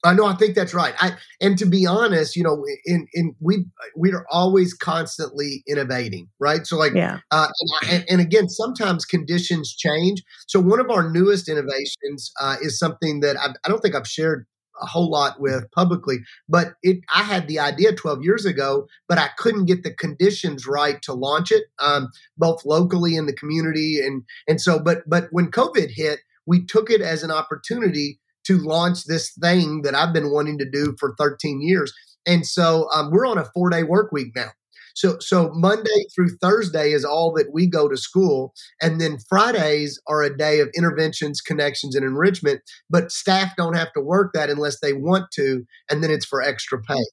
I 0.03 0.13
know. 0.13 0.25
I 0.25 0.35
think 0.35 0.55
that's 0.55 0.73
right. 0.73 0.93
I 0.99 1.15
and 1.39 1.57
to 1.57 1.65
be 1.65 1.85
honest, 1.85 2.35
you 2.35 2.43
know, 2.43 2.65
in 2.85 3.07
in 3.13 3.35
we 3.39 3.65
we 3.95 4.11
are 4.11 4.25
always 4.29 4.73
constantly 4.73 5.63
innovating, 5.67 6.29
right? 6.39 6.67
So 6.67 6.77
like, 6.77 6.93
yeah. 6.93 7.19
Uh, 7.31 7.47
and, 7.89 8.05
and, 8.09 8.21
again, 8.21 8.49
sometimes 8.49 9.05
conditions 9.05 9.73
change. 9.75 10.21
So 10.47 10.59
one 10.59 10.79
of 10.79 10.89
our 10.89 11.09
newest 11.09 11.47
innovations 11.47 12.31
uh, 12.41 12.57
is 12.61 12.77
something 12.77 13.21
that 13.21 13.37
I've, 13.37 13.51
I 13.63 13.69
do 13.69 13.73
not 13.73 13.81
think 13.81 13.95
I've 13.95 14.07
shared 14.07 14.45
a 14.81 14.85
whole 14.85 15.09
lot 15.09 15.39
with 15.39 15.69
publicly, 15.71 16.17
but 16.49 16.73
it 16.81 16.99
I 17.13 17.23
had 17.23 17.47
the 17.47 17.59
idea 17.59 17.93
12 17.93 18.23
years 18.23 18.45
ago, 18.45 18.87
but 19.07 19.17
I 19.17 19.29
couldn't 19.37 19.65
get 19.65 19.83
the 19.83 19.93
conditions 19.93 20.67
right 20.67 21.01
to 21.03 21.13
launch 21.13 21.51
it, 21.51 21.65
um, 21.79 22.09
both 22.37 22.65
locally 22.65 23.15
in 23.15 23.25
the 23.25 23.33
community 23.33 23.99
and 24.03 24.23
and 24.47 24.59
so. 24.59 24.79
But 24.79 25.07
but 25.07 25.27
when 25.31 25.49
COVID 25.49 25.91
hit, 25.91 26.19
we 26.45 26.65
took 26.65 26.89
it 26.89 27.01
as 27.01 27.23
an 27.23 27.31
opportunity 27.31 28.19
to 28.45 28.57
launch 28.57 29.05
this 29.05 29.31
thing 29.41 29.81
that 29.83 29.95
I've 29.95 30.13
been 30.13 30.31
wanting 30.31 30.57
to 30.59 30.69
do 30.69 30.95
for 30.99 31.15
13 31.17 31.61
years. 31.61 31.93
And 32.25 32.45
so 32.45 32.87
um, 32.93 33.11
we're 33.11 33.27
on 33.27 33.37
a 33.37 33.45
four 33.53 33.69
day 33.69 33.83
work 33.83 34.11
week 34.11 34.35
now. 34.35 34.51
So, 34.95 35.17
so 35.19 35.49
Monday 35.53 36.05
through 36.13 36.37
Thursday 36.37 36.91
is 36.91 37.03
all 37.03 37.33
that 37.33 37.51
we 37.51 37.67
go 37.67 37.89
to 37.89 37.97
school, 37.97 38.53
and 38.81 39.01
then 39.01 39.17
Fridays 39.27 39.99
are 40.07 40.21
a 40.21 40.35
day 40.35 40.59
of 40.59 40.69
interventions, 40.75 41.41
connections, 41.41 41.95
and 41.95 42.05
enrichment. 42.05 42.61
But 42.89 43.11
staff 43.11 43.53
don't 43.57 43.75
have 43.75 43.91
to 43.93 44.01
work 44.01 44.33
that 44.33 44.49
unless 44.49 44.79
they 44.81 44.93
want 44.93 45.31
to, 45.31 45.65
and 45.89 46.03
then 46.03 46.11
it's 46.11 46.25
for 46.25 46.41
extra 46.41 46.81
pay. 46.81 47.03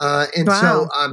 Uh, 0.00 0.26
and 0.36 0.48
wow. 0.48 0.60
so, 0.60 0.88
um, 0.98 1.12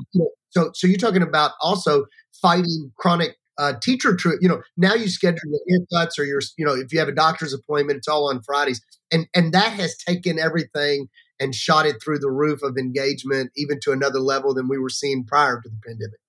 so, 0.49 0.71
so 0.73 0.87
you're 0.87 0.97
talking 0.97 1.21
about 1.21 1.51
also 1.61 2.05
fighting 2.41 2.91
chronic 2.97 3.35
uh, 3.57 3.73
teacher 3.81 4.15
trip, 4.15 4.39
you 4.41 4.49
know, 4.49 4.61
now 4.77 4.93
you 4.93 5.07
schedule 5.07 5.39
your 5.45 5.79
haircuts 5.93 6.19
or 6.19 6.23
your, 6.23 6.41
you 6.57 6.65
know, 6.65 6.73
if 6.73 6.91
you 6.91 6.99
have 6.99 7.07
a 7.07 7.13
doctor's 7.13 7.53
appointment, 7.53 7.97
it's 7.97 8.07
all 8.07 8.29
on 8.29 8.41
Fridays, 8.41 8.81
and 9.11 9.27
and 9.33 9.53
that 9.53 9.73
has 9.73 9.95
taken 9.97 10.39
everything 10.39 11.07
and 11.39 11.53
shot 11.53 11.85
it 11.85 12.01
through 12.01 12.19
the 12.19 12.31
roof 12.31 12.61
of 12.63 12.77
engagement, 12.77 13.51
even 13.55 13.79
to 13.81 13.91
another 13.91 14.19
level 14.19 14.53
than 14.53 14.67
we 14.67 14.77
were 14.77 14.89
seeing 14.89 15.25
prior 15.25 15.61
to 15.61 15.69
the 15.69 15.77
pandemic. 15.85 16.19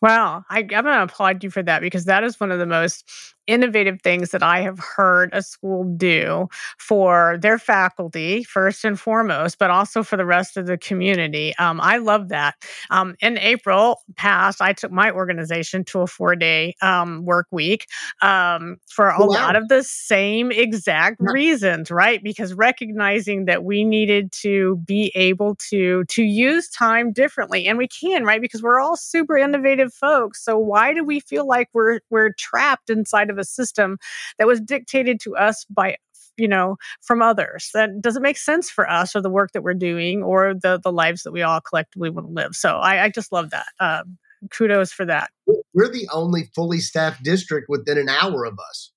Wow, 0.00 0.44
I, 0.48 0.60
I'm 0.60 0.66
going 0.66 0.84
to 0.84 1.02
applaud 1.02 1.42
you 1.42 1.50
for 1.50 1.62
that 1.62 1.80
because 1.80 2.04
that 2.04 2.22
is 2.22 2.38
one 2.38 2.52
of 2.52 2.58
the 2.58 2.66
most 2.66 3.34
innovative 3.48 4.00
things 4.02 4.30
that 4.30 4.42
I 4.42 4.60
have 4.60 4.78
heard 4.78 5.30
a 5.32 5.42
school 5.42 5.84
do 5.96 6.48
for 6.78 7.38
their 7.40 7.58
faculty, 7.58 8.44
first 8.44 8.84
and 8.84 9.00
foremost, 9.00 9.58
but 9.58 9.70
also 9.70 10.02
for 10.02 10.16
the 10.16 10.26
rest 10.26 10.56
of 10.56 10.66
the 10.66 10.78
community. 10.78 11.56
Um, 11.56 11.80
I 11.80 11.96
love 11.96 12.28
that. 12.28 12.54
Um, 12.90 13.16
in 13.20 13.38
April 13.38 14.02
past, 14.16 14.60
I 14.60 14.72
took 14.72 14.92
my 14.92 15.10
organization 15.10 15.84
to 15.84 16.02
a 16.02 16.06
four 16.06 16.36
day 16.36 16.76
um, 16.82 17.24
work 17.24 17.46
week 17.50 17.86
um, 18.22 18.76
for 18.88 19.08
a 19.08 19.18
wow. 19.20 19.26
lot 19.26 19.56
of 19.56 19.68
the 19.68 19.82
same 19.82 20.52
exact 20.52 21.16
reasons, 21.20 21.90
right? 21.90 22.22
Because 22.22 22.54
recognizing 22.54 23.46
that 23.46 23.64
we 23.64 23.84
needed 23.84 24.30
to 24.32 24.76
be 24.84 25.10
able 25.14 25.56
to 25.70 26.04
to 26.04 26.22
use 26.22 26.68
time 26.68 27.12
differently, 27.12 27.66
and 27.66 27.78
we 27.78 27.88
can, 27.88 28.24
right? 28.24 28.40
Because 28.40 28.62
we're 28.62 28.80
all 28.80 28.96
super 28.96 29.36
innovative 29.38 29.92
folks. 29.94 30.44
So 30.44 30.58
why 30.58 30.92
do 30.92 31.02
we 31.02 31.20
feel 31.20 31.46
like 31.46 31.68
we're 31.72 32.00
we're 32.10 32.32
trapped 32.34 32.90
inside 32.90 33.30
of 33.30 33.37
a 33.38 33.44
system 33.44 33.98
that 34.38 34.46
was 34.46 34.60
dictated 34.60 35.20
to 35.20 35.36
us 35.36 35.64
by 35.70 35.96
you 36.36 36.48
know 36.48 36.76
from 37.02 37.22
others 37.22 37.70
that 37.74 38.00
doesn't 38.00 38.22
make 38.22 38.36
sense 38.36 38.70
for 38.70 38.88
us 38.88 39.14
or 39.14 39.20
the 39.20 39.30
work 39.30 39.52
that 39.52 39.62
we're 39.62 39.74
doing 39.74 40.22
or 40.22 40.54
the 40.54 40.80
the 40.82 40.92
lives 40.92 41.22
that 41.22 41.32
we 41.32 41.42
all 41.42 41.60
collectively 41.60 42.10
want 42.10 42.26
to 42.26 42.32
live 42.32 42.54
so 42.54 42.76
i, 42.76 43.04
I 43.04 43.08
just 43.08 43.32
love 43.32 43.50
that 43.50 43.66
um, 43.80 44.18
kudos 44.50 44.92
for 44.92 45.04
that 45.04 45.30
we're 45.74 45.88
the 45.88 46.08
only 46.12 46.50
fully 46.54 46.78
staffed 46.78 47.22
district 47.22 47.66
within 47.68 47.98
an 47.98 48.08
hour 48.08 48.44
of 48.44 48.58
us 48.70 48.92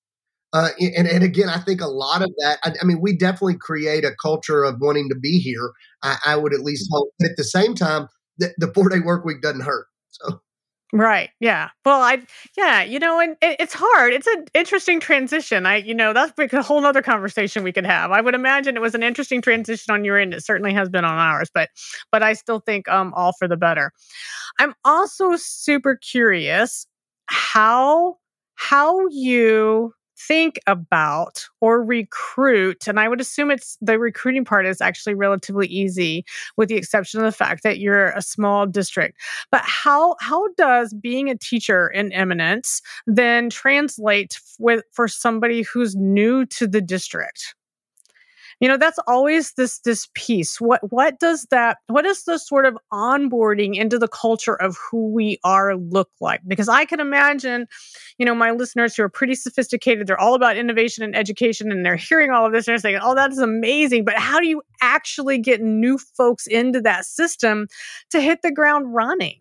uh, 0.54 0.68
and, 0.78 1.08
and 1.08 1.24
again, 1.24 1.48
I 1.48 1.58
think 1.58 1.80
a 1.80 1.86
lot 1.86 2.20
of 2.20 2.30
that, 2.38 2.58
I, 2.62 2.72
I, 2.80 2.84
mean, 2.84 3.00
we 3.00 3.16
definitely 3.16 3.56
create 3.56 4.04
a 4.04 4.14
culture 4.20 4.64
of 4.64 4.76
wanting 4.80 5.08
to 5.08 5.14
be 5.14 5.38
here. 5.38 5.72
I, 6.02 6.18
I 6.26 6.36
would 6.36 6.52
at 6.52 6.60
least 6.60 6.90
hope. 6.92 7.08
But 7.18 7.30
at 7.30 7.36
the 7.38 7.44
same 7.44 7.74
time, 7.74 8.08
the, 8.36 8.52
the 8.58 8.70
four 8.74 8.90
day 8.90 8.98
work 9.00 9.24
week 9.24 9.40
doesn't 9.40 9.62
hurt. 9.62 9.86
So 10.10 10.42
Right. 10.94 11.30
Yeah. 11.40 11.70
Well, 11.86 12.02
I, 12.02 12.18
yeah, 12.54 12.82
you 12.82 12.98
know, 12.98 13.18
and 13.18 13.34
it, 13.40 13.56
it's 13.60 13.72
hard. 13.72 14.12
It's 14.12 14.26
an 14.26 14.44
interesting 14.52 15.00
transition. 15.00 15.64
I, 15.64 15.76
you 15.76 15.94
know, 15.94 16.12
that's 16.12 16.32
a 16.52 16.62
whole 16.62 16.84
other 16.84 17.00
conversation 17.00 17.62
we 17.64 17.72
could 17.72 17.86
have. 17.86 18.10
I 18.10 18.20
would 18.20 18.34
imagine 18.34 18.76
it 18.76 18.82
was 18.82 18.94
an 18.94 19.02
interesting 19.02 19.40
transition 19.40 19.90
on 19.94 20.04
your 20.04 20.18
end. 20.18 20.34
It 20.34 20.44
certainly 20.44 20.74
has 20.74 20.90
been 20.90 21.06
on 21.06 21.16
ours, 21.16 21.48
but, 21.54 21.70
but 22.10 22.22
I 22.22 22.34
still 22.34 22.60
think, 22.60 22.88
um, 22.88 23.14
all 23.16 23.32
for 23.32 23.48
the 23.48 23.56
better. 23.56 23.90
I'm 24.60 24.74
also 24.84 25.36
super 25.36 25.96
curious 25.96 26.86
how, 27.26 28.18
how 28.56 29.06
you 29.10 29.94
think 30.28 30.58
about 30.66 31.46
or 31.60 31.82
recruit 31.84 32.86
and 32.86 33.00
i 33.00 33.08
would 33.08 33.20
assume 33.20 33.50
it's 33.50 33.76
the 33.80 33.98
recruiting 33.98 34.44
part 34.44 34.66
is 34.66 34.80
actually 34.80 35.14
relatively 35.14 35.66
easy 35.66 36.24
with 36.56 36.68
the 36.68 36.76
exception 36.76 37.20
of 37.20 37.24
the 37.24 37.32
fact 37.32 37.62
that 37.62 37.78
you're 37.78 38.08
a 38.10 38.22
small 38.22 38.66
district. 38.66 39.20
But 39.50 39.62
how 39.64 40.16
how 40.20 40.48
does 40.56 40.94
being 40.94 41.30
a 41.30 41.36
teacher 41.36 41.88
in 41.88 42.12
eminence 42.12 42.80
then 43.06 43.50
translate 43.50 44.40
with 44.58 44.84
for 44.92 45.08
somebody 45.08 45.62
who's 45.62 45.96
new 45.96 46.46
to 46.46 46.66
the 46.66 46.80
district 46.80 47.54
you 48.60 48.68
know 48.68 48.76
that's 48.76 48.98
always 49.06 49.52
this 49.54 49.78
this 49.80 50.08
piece. 50.14 50.60
What 50.60 50.80
what 50.92 51.18
does 51.20 51.46
that 51.50 51.78
what 51.88 52.02
does 52.02 52.24
the 52.24 52.38
sort 52.38 52.66
of 52.66 52.78
onboarding 52.92 53.76
into 53.76 53.98
the 53.98 54.08
culture 54.08 54.54
of 54.54 54.76
who 54.76 55.10
we 55.10 55.38
are 55.44 55.76
look 55.76 56.10
like? 56.20 56.40
Because 56.46 56.68
i 56.68 56.84
can 56.84 57.00
imagine 57.00 57.66
you 58.18 58.26
know 58.26 58.34
my 58.34 58.50
listeners 58.50 58.94
who 58.94 59.02
are 59.02 59.08
pretty 59.08 59.34
sophisticated 59.34 60.06
they're 60.06 60.20
all 60.20 60.34
about 60.34 60.56
innovation 60.56 61.04
and 61.04 61.16
education 61.16 61.70
and 61.70 61.84
they're 61.84 61.96
hearing 61.96 62.30
all 62.30 62.46
of 62.46 62.52
this 62.52 62.66
and 62.66 62.72
they're 62.72 62.78
saying 62.78 62.98
oh 63.02 63.14
that's 63.14 63.38
amazing. 63.38 64.04
But 64.04 64.18
how 64.18 64.40
do 64.40 64.46
you 64.46 64.62
actually 64.80 65.38
get 65.38 65.60
new 65.60 65.98
folks 65.98 66.46
into 66.46 66.80
that 66.82 67.04
system 67.04 67.68
to 68.10 68.20
hit 68.20 68.42
the 68.42 68.52
ground 68.52 68.94
running? 68.94 69.40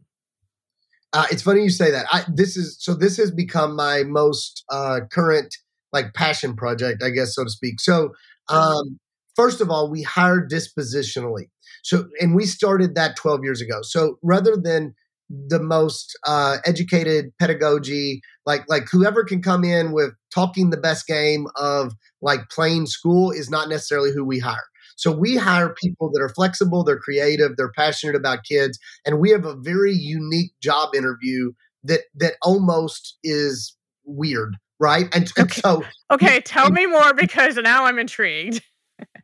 Uh, 1.14 1.26
it's 1.30 1.42
funny 1.42 1.62
you 1.62 1.70
say 1.70 1.92
that. 1.92 2.06
I, 2.12 2.24
this 2.34 2.56
is 2.56 2.78
so 2.80 2.94
this 2.94 3.18
has 3.18 3.32
become 3.32 3.76
my 3.76 4.04
most 4.04 4.64
uh, 4.70 5.02
current 5.12 5.58
like 5.94 6.14
passion 6.14 6.56
project 6.56 7.04
i 7.04 7.10
guess 7.10 7.36
so 7.36 7.44
to 7.44 7.50
speak. 7.50 7.80
So 7.82 8.12
um, 8.52 9.00
first 9.36 9.62
of 9.62 9.70
all, 9.70 9.90
we 9.90 10.04
hire 10.04 10.46
dispositionally. 10.46 11.50
So, 11.84 12.08
and 12.20 12.36
we 12.36 12.46
started 12.46 12.96
that 12.96 13.16
12 13.16 13.44
years 13.44 13.62
ago. 13.62 13.80
So 13.82 14.18
rather 14.22 14.56
than 14.56 14.94
the 15.30 15.60
most 15.60 16.18
uh, 16.26 16.58
educated 16.66 17.32
pedagogy, 17.40 18.22
like 18.46 18.64
like 18.68 18.84
whoever 18.92 19.24
can 19.24 19.42
come 19.42 19.64
in 19.64 19.92
with 19.92 20.12
talking 20.34 20.70
the 20.70 20.78
best 20.78 21.08
game 21.08 21.48
of 21.56 21.94
like 22.22 22.50
plain 22.50 22.86
school 22.86 23.32
is 23.32 23.50
not 23.50 23.70
necessarily 23.70 24.12
who 24.12 24.26
we 24.26 24.40
hire. 24.40 24.58
So 24.98 25.12
we 25.12 25.36
hire 25.38 25.74
people 25.82 26.12
that 26.14 26.22
are 26.22 26.30
flexible, 26.30 26.84
they're 26.84 27.00
creative, 27.00 27.56
they're 27.58 27.72
passionate 27.72 28.16
about 28.16 28.44
kids, 28.44 28.78
and 29.06 29.20
we 29.20 29.32
have 29.32 29.46
a 29.46 29.56
very 29.56 29.94
unique 29.94 30.52
job 30.62 30.94
interview 30.94 31.52
that 31.84 32.02
that 32.16 32.34
almost 32.44 33.18
is 33.24 33.76
weird, 34.06 34.58
right? 34.82 35.06
And, 35.14 35.32
and 35.38 35.46
okay. 35.46 35.62
so 35.62 35.84
okay, 36.12 36.42
tell 36.42 36.72
me 36.72 36.88
more 36.88 37.14
because 37.14 37.56
now 37.56 37.86
I'm 37.86 38.00
intrigued. 38.00 38.62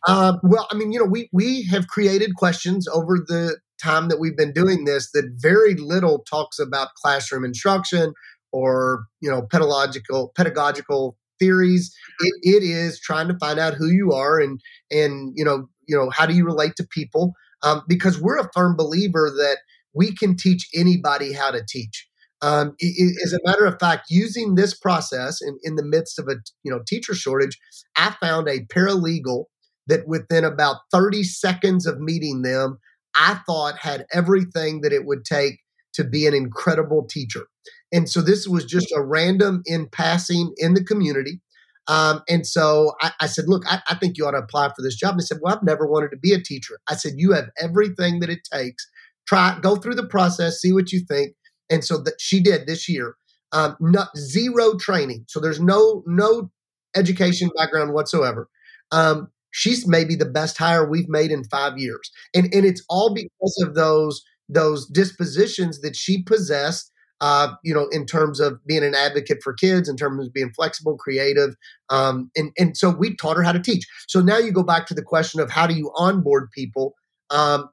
Uh, 0.08 0.34
well, 0.42 0.68
I 0.72 0.76
mean, 0.76 0.92
you 0.92 1.00
know, 1.00 1.06
we 1.06 1.30
we 1.34 1.64
have 1.66 1.88
created 1.88 2.36
questions 2.36 2.88
over 2.88 3.18
the 3.18 3.58
time 3.82 4.08
that 4.08 4.20
we've 4.20 4.38
been 4.38 4.52
doing 4.52 4.86
this 4.86 5.12
that 5.12 5.30
very 5.36 5.76
little 5.76 6.24
talks 6.28 6.58
about 6.58 6.94
classroom 6.96 7.46
instruction 7.46 8.14
or 8.52 9.06
you 9.22 9.30
know 9.30 9.44
pedagogical 9.52 10.32
pedagogical 10.36 11.18
theories. 11.40 11.96
It, 12.22 12.34
it 12.42 12.64
is 12.64 13.00
trying 13.00 13.28
to 13.28 13.38
find 13.38 13.60
out 13.60 13.76
who 13.76 13.88
you 13.88 14.14
are 14.14 14.40
and 14.40 14.60
and 14.90 15.34
you 15.36 15.46
know 15.46 15.68
you 15.88 15.96
know 15.96 16.10
how 16.10 16.26
do 16.26 16.34
you 16.34 16.46
relate 16.46 16.74
to 16.78 16.88
people 16.90 17.34
um, 17.64 17.84
because 17.88 18.20
we're 18.20 18.40
a 18.40 18.50
firm 18.54 18.76
believer 18.76 19.32
that 19.38 19.58
we 19.94 20.16
can 20.16 20.36
teach 20.36 20.68
anybody 20.76 21.34
how 21.34 21.52
to 21.52 21.64
teach. 21.68 22.08
Um, 22.42 22.76
as 23.24 23.34
a 23.34 23.40
matter 23.44 23.66
of 23.66 23.80
fact, 23.80 24.08
using 24.10 24.56
this 24.56 24.78
process 24.78 25.42
in, 25.42 25.58
in 25.64 25.76
the 25.76 25.84
midst 25.84 26.20
of 26.20 26.28
a 26.28 26.36
you 26.64 26.72
know 26.72 26.82
teacher 26.88 27.14
shortage, 27.14 27.58
I 27.96 28.16
found 28.22 28.48
a 28.48 28.66
paralegal 28.66 29.46
that 29.88 30.08
within 30.08 30.44
about 30.44 30.78
30 30.92 31.24
seconds 31.24 31.86
of 31.86 32.00
meeting 32.00 32.42
them, 32.42 32.78
I 33.16 33.40
thought 33.48 33.78
had 33.80 34.06
everything 34.14 34.82
that 34.82 34.94
it 34.94 35.06
would 35.06 35.26
take 35.26 35.60
to 35.94 36.04
be 36.04 36.28
an 36.28 36.34
incredible 36.34 37.08
teacher. 37.10 37.48
And 37.92 38.10
so 38.10 38.22
this 38.22 38.48
was 38.48 38.66
just 38.66 38.92
a 38.96 39.02
random 39.02 39.64
in 39.66 39.88
passing 39.90 40.54
in 40.58 40.74
the 40.74 40.84
community. 40.84 41.42
Um, 41.88 42.22
and 42.28 42.46
so 42.46 42.94
I, 43.02 43.12
I 43.22 43.28
said, 43.28 43.46
look, 43.48 43.64
I, 43.66 43.82
I, 43.90 43.96
think 43.96 44.18
you 44.18 44.28
ought 44.28 44.32
to 44.32 44.40
apply 44.40 44.68
for 44.70 44.82
this 44.82 44.98
job. 44.98 45.12
And 45.12 45.22
they 45.22 45.26
said, 45.26 45.38
well, 45.42 45.56
I've 45.56 45.64
never 45.64 45.88
wanted 45.88 46.10
to 46.10 46.18
be 46.18 46.34
a 46.34 46.42
teacher. 46.42 46.78
I 46.90 46.96
said, 46.96 47.14
you 47.16 47.32
have 47.32 47.50
everything 47.62 48.20
that 48.20 48.30
it 48.30 48.42
takes. 48.52 48.86
Try, 49.26 49.58
go 49.62 49.78
through 49.78 49.96
the 49.96 50.06
process, 50.06 50.60
see 50.60 50.74
what 50.74 50.92
you 50.92 51.00
think. 51.08 51.34
And 51.70 51.84
so 51.84 51.98
that 52.04 52.20
she 52.20 52.42
did 52.42 52.68
this 52.68 52.88
year. 52.88 53.16
Um, 53.54 53.78
not, 53.80 54.10
zero 54.18 54.78
training. 54.78 55.26
So 55.28 55.40
there's 55.40 55.62
no, 55.62 56.04
no 56.06 56.52
education 56.96 57.50
background 57.58 57.94
whatsoever. 57.94 58.50
Um, 58.92 59.30
she's 59.52 59.88
maybe 59.88 60.16
the 60.16 60.26
best 60.26 60.58
hire 60.58 60.90
we've 60.90 61.08
made 61.08 61.32
in 61.32 61.46
five 61.46 61.78
years. 61.78 62.12
And, 62.34 62.54
and 62.54 62.66
it's 62.66 62.84
all 62.90 63.14
because 63.14 63.64
of 63.66 63.76
those, 63.76 64.22
those 64.50 64.86
dispositions 64.88 65.80
that 65.82 65.96
she 65.96 66.24
possessed 66.24 66.92
uh, 67.20 67.54
you 67.64 67.74
know, 67.74 67.88
in 67.92 68.06
terms 68.06 68.40
of 68.40 68.64
being 68.66 68.84
an 68.84 68.94
advocate 68.94 69.40
for 69.44 69.54
kids, 69.54 69.90
in 69.90 69.98
terms 69.98 70.26
of 70.26 70.34
being 70.34 70.52
flexible, 70.56 70.98
creative, 70.98 71.56
um, 71.90 72.30
and 72.36 72.52
and 72.58 72.78
so 72.78 72.92
we 72.92 73.16
taught 73.16 73.38
her 73.38 73.44
how 73.44 73.52
to 73.52 73.60
teach. 73.60 73.88
So 74.08 74.22
now 74.22 74.38
you 74.38 74.52
go 74.52 74.64
back 74.64 74.86
to 74.88 74.94
the 74.94 75.02
question 75.02 75.40
of 75.40 75.50
how 75.50 75.66
do 75.66 75.74
you 75.74 75.92
onboard 75.96 76.52
people? 76.52 76.94
Um, 77.30 77.70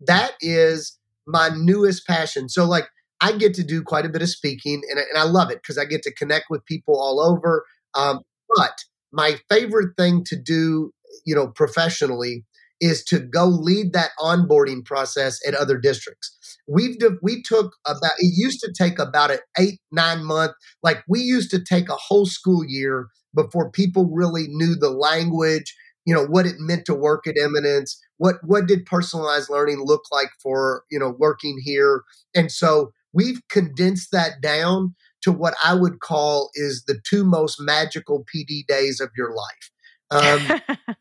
that 0.00 0.32
is 0.40 0.98
my 1.26 1.50
newest 1.56 2.06
passion. 2.06 2.48
So 2.48 2.64
like 2.64 2.88
I 3.22 3.32
get 3.32 3.54
to 3.54 3.64
do 3.64 3.82
quite 3.82 4.04
a 4.04 4.08
bit 4.08 4.20
of 4.20 4.28
speaking, 4.28 4.82
and, 4.90 4.98
and 4.98 5.16
I 5.16 5.22
love 5.22 5.50
it 5.50 5.62
because 5.62 5.78
I 5.78 5.84
get 5.84 6.02
to 6.02 6.12
connect 6.12 6.46
with 6.50 6.64
people 6.66 7.00
all 7.00 7.20
over. 7.20 7.64
Um, 7.94 8.20
but 8.54 8.78
my 9.12 9.38
favorite 9.48 9.94
thing 9.96 10.24
to 10.24 10.36
do, 10.36 10.90
you 11.24 11.34
know, 11.34 11.46
professionally 11.48 12.44
is 12.80 13.04
to 13.04 13.20
go 13.20 13.46
lead 13.46 13.92
that 13.92 14.10
onboarding 14.18 14.84
process 14.84 15.38
at 15.46 15.54
other 15.54 15.78
districts. 15.78 16.36
We've 16.66 16.96
we 17.22 17.42
took 17.42 17.74
about 17.86 18.12
it 18.18 18.32
used 18.36 18.58
to 18.60 18.72
take 18.76 18.98
about 18.98 19.30
an 19.30 19.38
eight 19.58 19.80
nine 19.92 20.24
month 20.24 20.52
like 20.82 21.04
we 21.08 21.20
used 21.20 21.50
to 21.52 21.62
take 21.62 21.88
a 21.88 21.96
whole 21.96 22.26
school 22.26 22.64
year 22.66 23.06
before 23.34 23.70
people 23.70 24.10
really 24.12 24.46
knew 24.48 24.74
the 24.74 24.90
language, 24.90 25.74
you 26.04 26.14
know, 26.14 26.26
what 26.26 26.46
it 26.46 26.56
meant 26.58 26.84
to 26.86 26.94
work 26.94 27.26
at 27.26 27.36
Eminence, 27.40 28.00
what 28.18 28.36
what 28.42 28.66
did 28.66 28.84
personalized 28.84 29.48
learning 29.48 29.82
look 29.84 30.02
like 30.10 30.30
for 30.42 30.82
you 30.90 30.98
know 30.98 31.14
working 31.18 31.58
here, 31.62 32.02
and 32.34 32.50
so 32.50 32.92
we've 33.12 33.40
condensed 33.48 34.10
that 34.12 34.40
down 34.40 34.94
to 35.22 35.32
what 35.32 35.54
I 35.64 35.74
would 35.74 36.00
call 36.00 36.50
is 36.54 36.84
the 36.86 37.00
two 37.08 37.24
most 37.24 37.60
magical 37.60 38.24
PD 38.24 38.66
days 38.66 39.00
of 39.00 39.10
your 39.16 39.34
life. 39.34 39.70
Um, 40.10 40.60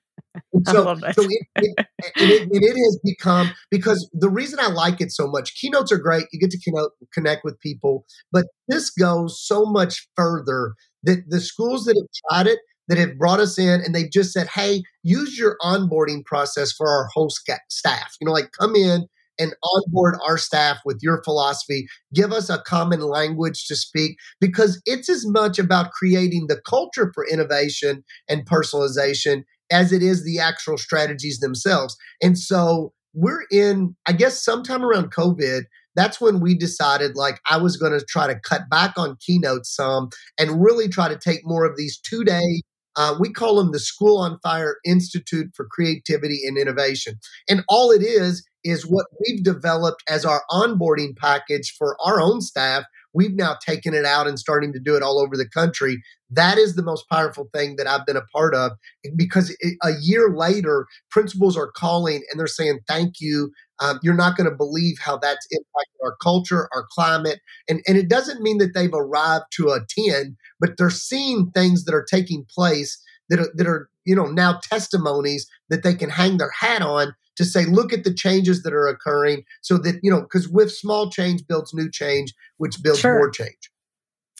so, 0.65 0.91
it. 0.91 1.15
so 1.15 1.23
it, 1.23 1.47
it, 1.55 1.87
it, 2.15 2.49
it 2.51 2.77
has 2.77 2.99
become 3.03 3.51
because 3.69 4.09
the 4.13 4.29
reason 4.29 4.59
I 4.61 4.67
like 4.67 5.01
it 5.01 5.11
so 5.11 5.27
much, 5.27 5.55
keynotes 5.55 5.91
are 5.91 5.97
great. 5.97 6.25
You 6.31 6.39
get 6.39 6.51
to 6.51 6.59
keynote, 6.59 6.91
connect 7.13 7.43
with 7.43 7.59
people, 7.59 8.05
but 8.31 8.45
this 8.67 8.89
goes 8.89 9.41
so 9.41 9.65
much 9.65 10.07
further 10.15 10.75
that 11.03 11.23
the 11.27 11.41
schools 11.41 11.85
that 11.85 11.95
have 11.97 12.45
tried 12.45 12.51
it, 12.51 12.59
that 12.87 12.97
have 12.97 13.17
brought 13.17 13.39
us 13.39 13.57
in, 13.57 13.81
and 13.81 13.95
they've 13.95 14.11
just 14.11 14.33
said, 14.33 14.47
"Hey, 14.47 14.83
use 15.03 15.37
your 15.37 15.57
onboarding 15.61 16.23
process 16.25 16.71
for 16.71 16.87
our 16.87 17.07
whole 17.13 17.31
staff." 17.69 18.15
You 18.19 18.25
know, 18.25 18.33
like 18.33 18.51
come 18.57 18.75
in 18.75 19.07
and 19.41 19.53
onboard 19.63 20.15
our 20.25 20.37
staff 20.37 20.79
with 20.85 20.99
your 21.01 21.23
philosophy. 21.23 21.87
Give 22.13 22.31
us 22.31 22.49
a 22.49 22.61
common 22.61 23.01
language 23.01 23.65
to 23.67 23.75
speak 23.75 24.17
because 24.39 24.81
it's 24.85 25.09
as 25.09 25.25
much 25.25 25.57
about 25.57 25.91
creating 25.91 26.47
the 26.47 26.61
culture 26.61 27.11
for 27.13 27.27
innovation 27.27 28.03
and 28.29 28.45
personalization 28.45 29.43
as 29.71 29.91
it 29.91 30.03
is 30.03 30.23
the 30.23 30.39
actual 30.39 30.77
strategies 30.77 31.39
themselves. 31.39 31.97
And 32.21 32.37
so 32.37 32.93
we're 33.13 33.45
in, 33.51 33.95
I 34.07 34.13
guess, 34.13 34.43
sometime 34.43 34.83
around 34.83 35.13
COVID, 35.13 35.63
that's 35.95 36.21
when 36.21 36.39
we 36.39 36.55
decided 36.55 37.15
like 37.15 37.41
I 37.49 37.57
was 37.57 37.77
going 37.77 37.97
to 37.97 38.05
try 38.05 38.27
to 38.27 38.39
cut 38.39 38.69
back 38.69 38.93
on 38.97 39.17
keynotes 39.19 39.73
some 39.75 40.09
and 40.37 40.63
really 40.63 40.87
try 40.87 41.09
to 41.09 41.17
take 41.17 41.41
more 41.43 41.65
of 41.65 41.75
these 41.75 41.99
two 41.99 42.23
day. 42.23 42.61
Uh, 42.95 43.15
we 43.19 43.31
call 43.31 43.55
them 43.55 43.71
the 43.71 43.79
School 43.79 44.17
on 44.17 44.39
Fire 44.43 44.77
Institute 44.85 45.51
for 45.55 45.65
Creativity 45.65 46.41
and 46.45 46.57
Innovation. 46.57 47.15
And 47.49 47.63
all 47.67 47.91
it 47.91 48.01
is, 48.01 48.45
is 48.63 48.85
what 48.85 49.07
we've 49.19 49.43
developed 49.43 50.03
as 50.07 50.25
our 50.25 50.43
onboarding 50.51 51.15
package 51.17 51.73
for 51.77 51.97
our 52.05 52.21
own 52.21 52.41
staff. 52.41 52.83
We've 53.13 53.35
now 53.35 53.57
taken 53.65 53.93
it 53.93 54.05
out 54.05 54.27
and 54.27 54.39
starting 54.39 54.71
to 54.73 54.79
do 54.79 54.95
it 54.95 55.03
all 55.03 55.19
over 55.19 55.35
the 55.35 55.49
country. 55.49 56.01
That 56.29 56.57
is 56.57 56.75
the 56.75 56.83
most 56.83 57.09
powerful 57.09 57.49
thing 57.53 57.75
that 57.75 57.87
I've 57.87 58.05
been 58.05 58.17
a 58.17 58.25
part 58.33 58.55
of 58.55 58.71
because 59.15 59.55
a 59.83 59.91
year 59.99 60.29
later, 60.33 60.87
principals 61.09 61.57
are 61.57 61.71
calling 61.71 62.23
and 62.31 62.39
they're 62.39 62.47
saying, 62.47 62.79
Thank 62.87 63.15
you. 63.19 63.51
Um, 63.81 63.99
you're 64.03 64.13
not 64.13 64.37
going 64.37 64.49
to 64.49 64.55
believe 64.55 64.97
how 64.99 65.17
that's 65.17 65.47
impacted 65.51 65.99
our 66.03 66.15
culture, 66.21 66.69
our 66.73 66.85
climate. 66.91 67.39
And, 67.67 67.81
and 67.87 67.97
it 67.97 68.09
doesn't 68.09 68.41
mean 68.41 68.59
that 68.59 68.73
they've 68.73 68.93
arrived 68.93 69.45
to 69.53 69.69
a 69.69 69.79
10, 69.89 70.37
but 70.59 70.77
they're 70.77 70.89
seeing 70.89 71.51
things 71.51 71.85
that 71.85 71.95
are 71.95 72.05
taking 72.09 72.45
place 72.53 73.01
that 73.29 73.39
are, 73.39 73.49
that 73.55 73.65
are 73.65 73.89
you 74.05 74.15
know 74.15 74.25
now 74.25 74.59
testimonies 74.61 75.47
that 75.69 75.83
they 75.83 75.95
can 75.95 76.09
hang 76.09 76.37
their 76.37 76.51
hat 76.51 76.81
on 76.81 77.15
to 77.37 77.45
say 77.45 77.65
look 77.65 77.93
at 77.93 78.03
the 78.03 78.13
changes 78.13 78.63
that 78.63 78.73
are 78.73 78.87
occurring 78.87 79.43
so 79.61 79.77
that 79.77 79.99
you 80.03 80.11
know 80.11 80.21
because 80.21 80.47
with 80.49 80.71
small 80.71 81.09
change 81.09 81.45
builds 81.47 81.73
new 81.73 81.89
change 81.89 82.33
which 82.57 82.81
builds 82.83 82.99
sure. 82.99 83.17
more 83.17 83.29
change 83.29 83.70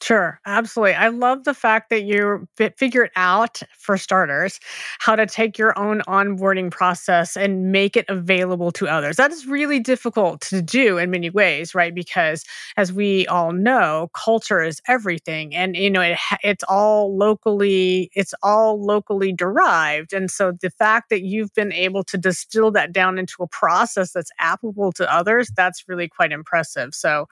Sure, 0.02 0.40
absolutely. 0.48 0.96
I 0.96 1.10
love 1.10 1.44
the 1.44 1.54
fact 1.54 1.92
that 1.92 2.04
you 2.04 2.48
figured 2.76 3.12
out, 3.16 3.62
for 3.78 3.98
starters, 3.98 4.60
how 5.00 5.16
to 5.16 5.28
take 5.28 5.60
your 5.60 5.78
own 5.78 6.02
onboarding 6.08 6.72
process 6.72 7.38
and 7.38 7.72
make 7.72 7.96
it 7.96 8.06
available 8.10 8.72
to 8.72 8.88
others. 8.88 9.18
That 9.18 9.32
is 9.32 9.46
really 9.46 9.80
difficult 9.80 10.42
to 10.42 10.60
do 10.62 10.98
in 10.98 11.12
many 11.12 11.30
ways, 11.30 11.76
right? 11.76 11.94
Because 11.94 12.44
as 12.78 12.92
we 12.92 13.28
all 13.28 13.52
know, 13.52 14.10
culture 14.16 14.64
is 14.64 14.82
everything, 14.88 15.54
and 15.56 15.76
you 15.76 15.90
know 15.92 16.02
it, 16.02 16.18
it's 16.44 16.64
all 16.68 17.16
locally 17.16 18.10
it's 18.16 18.34
all 18.42 18.84
locally 18.84 19.32
derived. 19.32 20.14
And 20.14 20.32
so 20.32 20.52
the 20.62 20.72
fact 20.72 21.10
that 21.12 21.22
you've 21.24 21.54
been 21.54 21.72
able 21.74 22.04
to 22.06 22.18
distill 22.18 22.72
that 22.72 22.92
down 22.92 23.20
into 23.20 23.44
a 23.44 23.48
process 23.48 24.14
that's 24.14 24.32
applicable 24.40 24.94
to 24.94 25.14
others, 25.14 25.52
that's 25.56 25.88
really 25.88 26.08
quite 26.08 26.32
impressive. 26.32 26.96
So, 26.96 27.28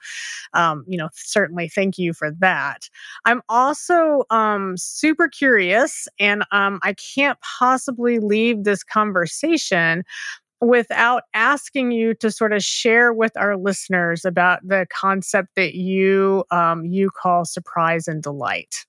um, 0.54 0.84
you 0.86 0.98
know, 0.98 1.08
certainly 1.14 1.68
thank 1.68 1.98
you 1.98 2.12
for 2.12 2.30
that 2.40 2.59
that. 2.60 2.88
I'm 3.24 3.42
also 3.48 4.24
um, 4.30 4.76
super 4.76 5.28
curious, 5.28 6.08
and 6.18 6.44
um, 6.52 6.78
I 6.82 6.94
can't 6.94 7.38
possibly 7.40 8.18
leave 8.18 8.64
this 8.64 8.82
conversation 8.84 10.04
without 10.60 11.22
asking 11.32 11.90
you 11.90 12.12
to 12.14 12.30
sort 12.30 12.52
of 12.52 12.62
share 12.62 13.14
with 13.14 13.32
our 13.36 13.56
listeners 13.56 14.24
about 14.26 14.60
the 14.62 14.86
concept 14.94 15.48
that 15.56 15.74
you 15.74 16.44
um, 16.50 16.84
you 16.84 17.10
call 17.10 17.44
surprise 17.44 18.06
and 18.06 18.22
delight. 18.22 18.84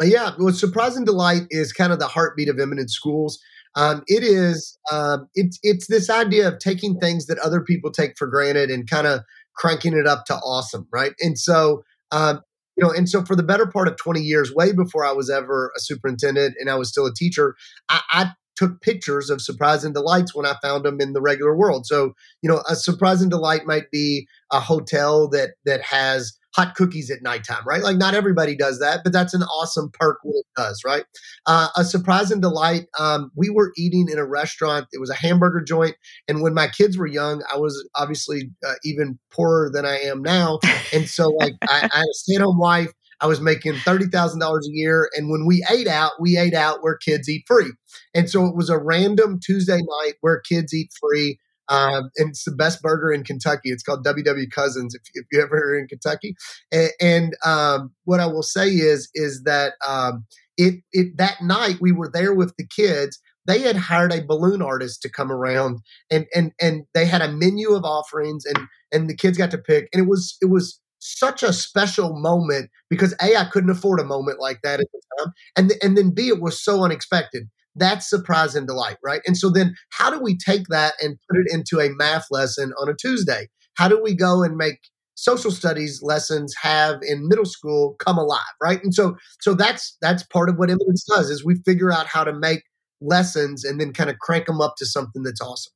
Uh, 0.00 0.04
yeah, 0.04 0.30
well, 0.38 0.54
surprise 0.54 0.96
and 0.96 1.04
delight 1.04 1.42
is 1.50 1.72
kind 1.72 1.92
of 1.92 1.98
the 1.98 2.06
heartbeat 2.06 2.48
of 2.48 2.58
Eminence 2.58 2.94
Schools. 2.94 3.38
Um, 3.74 4.02
it 4.06 4.22
is 4.22 4.78
um, 4.90 5.28
it's 5.34 5.58
it's 5.62 5.86
this 5.88 6.08
idea 6.10 6.46
of 6.46 6.58
taking 6.58 6.98
things 6.98 7.26
that 7.26 7.38
other 7.38 7.60
people 7.60 7.90
take 7.90 8.16
for 8.16 8.26
granted 8.26 8.70
and 8.70 8.88
kind 8.88 9.06
of 9.06 9.20
cranking 9.56 9.96
it 9.96 10.06
up 10.06 10.24
to 10.26 10.34
awesome, 10.36 10.86
right? 10.92 11.12
And 11.20 11.38
so 11.38 11.82
um, 12.10 12.40
you 12.76 12.84
know, 12.84 12.90
and 12.90 13.08
so 13.08 13.24
for 13.24 13.36
the 13.36 13.42
better 13.42 13.66
part 13.66 13.88
of 13.88 13.96
20 13.96 14.20
years, 14.20 14.52
way 14.54 14.72
before 14.72 15.04
I 15.04 15.12
was 15.12 15.30
ever 15.30 15.72
a 15.76 15.80
superintendent 15.80 16.54
and 16.58 16.70
I 16.70 16.74
was 16.74 16.88
still 16.88 17.06
a 17.06 17.14
teacher, 17.14 17.54
I, 17.88 18.00
I 18.10 18.32
took 18.56 18.80
pictures 18.80 19.30
of 19.30 19.40
surprise 19.40 19.84
and 19.84 19.94
delights 19.94 20.34
when 20.34 20.46
I 20.46 20.56
found 20.62 20.84
them 20.84 21.00
in 21.00 21.12
the 21.12 21.20
regular 21.20 21.56
world. 21.56 21.86
So, 21.86 22.12
you 22.42 22.50
know, 22.50 22.62
a 22.68 22.76
surprise 22.76 23.22
and 23.22 23.30
delight 23.30 23.66
might 23.66 23.90
be 23.90 24.26
a 24.50 24.60
hotel 24.60 25.28
that 25.30 25.50
that 25.64 25.82
has 25.82 26.32
hot 26.54 26.74
cookies 26.74 27.10
at 27.10 27.22
nighttime, 27.22 27.62
right? 27.66 27.82
Like 27.82 27.96
not 27.96 28.14
everybody 28.14 28.54
does 28.54 28.78
that, 28.80 29.00
but 29.04 29.12
that's 29.12 29.34
an 29.34 29.42
awesome 29.42 29.90
perk 29.92 30.18
when 30.22 30.36
it 30.36 30.46
does, 30.56 30.82
right? 30.84 31.04
Uh, 31.46 31.68
a 31.76 31.84
surprise 31.84 32.30
and 32.30 32.42
delight. 32.42 32.86
Um, 32.98 33.30
we 33.34 33.50
were 33.50 33.72
eating 33.76 34.08
in 34.10 34.18
a 34.18 34.26
restaurant. 34.26 34.86
It 34.92 35.00
was 35.00 35.10
a 35.10 35.14
hamburger 35.14 35.62
joint, 35.62 35.96
and 36.28 36.42
when 36.42 36.54
my 36.54 36.68
kids 36.68 36.98
were 36.98 37.06
young, 37.06 37.42
I 37.52 37.56
was 37.56 37.88
obviously 37.94 38.50
uh, 38.66 38.74
even 38.84 39.18
poorer 39.30 39.70
than 39.72 39.86
I 39.86 39.98
am 39.98 40.22
now, 40.22 40.58
and 40.92 41.08
so 41.08 41.30
like 41.30 41.54
I, 41.62 41.88
I 41.92 41.96
had 41.98 42.04
a 42.04 42.14
stay-at-home 42.14 42.58
wife. 42.58 42.92
I 43.20 43.26
was 43.26 43.40
making 43.40 43.74
thirty 43.76 44.06
thousand 44.06 44.40
dollars 44.40 44.68
a 44.68 44.74
year, 44.74 45.08
and 45.14 45.30
when 45.30 45.46
we 45.46 45.64
ate 45.70 45.86
out, 45.86 46.12
we 46.20 46.36
ate 46.36 46.54
out 46.54 46.82
where 46.82 46.96
kids 46.96 47.28
eat 47.28 47.44
free, 47.46 47.70
and 48.14 48.28
so 48.28 48.46
it 48.46 48.56
was 48.56 48.68
a 48.68 48.78
random 48.78 49.38
Tuesday 49.42 49.78
night 49.78 50.14
where 50.20 50.40
kids 50.40 50.74
eat 50.74 50.90
free. 51.00 51.38
Um, 51.72 52.10
and 52.18 52.28
it's 52.30 52.44
the 52.44 52.52
best 52.52 52.82
burger 52.82 53.10
in 53.10 53.24
Kentucky. 53.24 53.70
It's 53.70 53.82
called 53.82 54.04
WW 54.04 54.50
Cousins. 54.50 54.94
If, 54.94 55.00
if 55.14 55.24
you 55.32 55.40
ever 55.40 55.56
are 55.56 55.78
in 55.78 55.88
Kentucky, 55.88 56.34
and, 56.70 56.90
and 57.00 57.36
um, 57.44 57.92
what 58.04 58.20
I 58.20 58.26
will 58.26 58.42
say 58.42 58.68
is 58.68 59.08
is 59.14 59.42
that 59.44 59.72
um, 59.86 60.26
it 60.58 60.82
it 60.92 61.16
that 61.16 61.40
night 61.40 61.78
we 61.80 61.90
were 61.90 62.10
there 62.12 62.34
with 62.34 62.54
the 62.58 62.66
kids. 62.66 63.18
They 63.46 63.60
had 63.60 63.76
hired 63.76 64.12
a 64.12 64.24
balloon 64.24 64.60
artist 64.62 65.00
to 65.02 65.08
come 65.08 65.32
around, 65.32 65.80
and 66.10 66.26
and 66.34 66.52
and 66.60 66.84
they 66.94 67.06
had 67.06 67.22
a 67.22 67.32
menu 67.32 67.72
of 67.72 67.84
offerings, 67.84 68.44
and 68.44 68.58
and 68.92 69.08
the 69.08 69.16
kids 69.16 69.38
got 69.38 69.50
to 69.52 69.58
pick, 69.58 69.88
and 69.94 70.02
it 70.02 70.08
was 70.08 70.36
it 70.42 70.50
was 70.50 70.78
such 70.98 71.42
a 71.42 71.54
special 71.54 72.20
moment 72.20 72.70
because 72.90 73.14
a 73.22 73.34
I 73.34 73.46
couldn't 73.46 73.70
afford 73.70 73.98
a 73.98 74.04
moment 74.04 74.40
like 74.40 74.60
that 74.62 74.78
at 74.80 74.86
the 74.92 75.00
time, 75.18 75.32
and 75.56 75.72
and 75.82 75.96
then 75.96 76.10
b 76.10 76.28
it 76.28 76.40
was 76.40 76.62
so 76.62 76.84
unexpected 76.84 77.48
that's 77.74 78.08
surprise 78.08 78.54
and 78.54 78.66
delight, 78.66 78.96
right? 79.02 79.22
And 79.26 79.36
so 79.36 79.48
then 79.50 79.74
how 79.90 80.10
do 80.10 80.20
we 80.20 80.36
take 80.36 80.66
that 80.68 80.94
and 81.00 81.18
put 81.30 81.40
it 81.40 81.52
into 81.52 81.80
a 81.80 81.94
math 81.94 82.26
lesson 82.30 82.72
on 82.80 82.88
a 82.88 82.94
Tuesday? 82.94 83.48
How 83.76 83.88
do 83.88 84.00
we 84.02 84.14
go 84.14 84.42
and 84.42 84.56
make 84.56 84.78
social 85.14 85.50
studies 85.50 86.00
lessons 86.02 86.54
have 86.60 86.98
in 87.02 87.28
middle 87.28 87.44
school 87.44 87.94
come 87.98 88.18
alive, 88.18 88.40
right? 88.62 88.82
And 88.82 88.94
so 88.94 89.16
so 89.40 89.54
that's 89.54 89.96
that's 90.00 90.22
part 90.24 90.48
of 90.48 90.56
what 90.56 90.70
Eminence 90.70 91.04
does 91.04 91.30
is 91.30 91.44
we 91.44 91.56
figure 91.64 91.92
out 91.92 92.06
how 92.06 92.24
to 92.24 92.32
make 92.32 92.62
lessons 93.00 93.64
and 93.64 93.80
then 93.80 93.92
kind 93.92 94.10
of 94.10 94.18
crank 94.18 94.46
them 94.46 94.60
up 94.60 94.74
to 94.78 94.86
something 94.86 95.22
that's 95.22 95.40
awesome. 95.40 95.72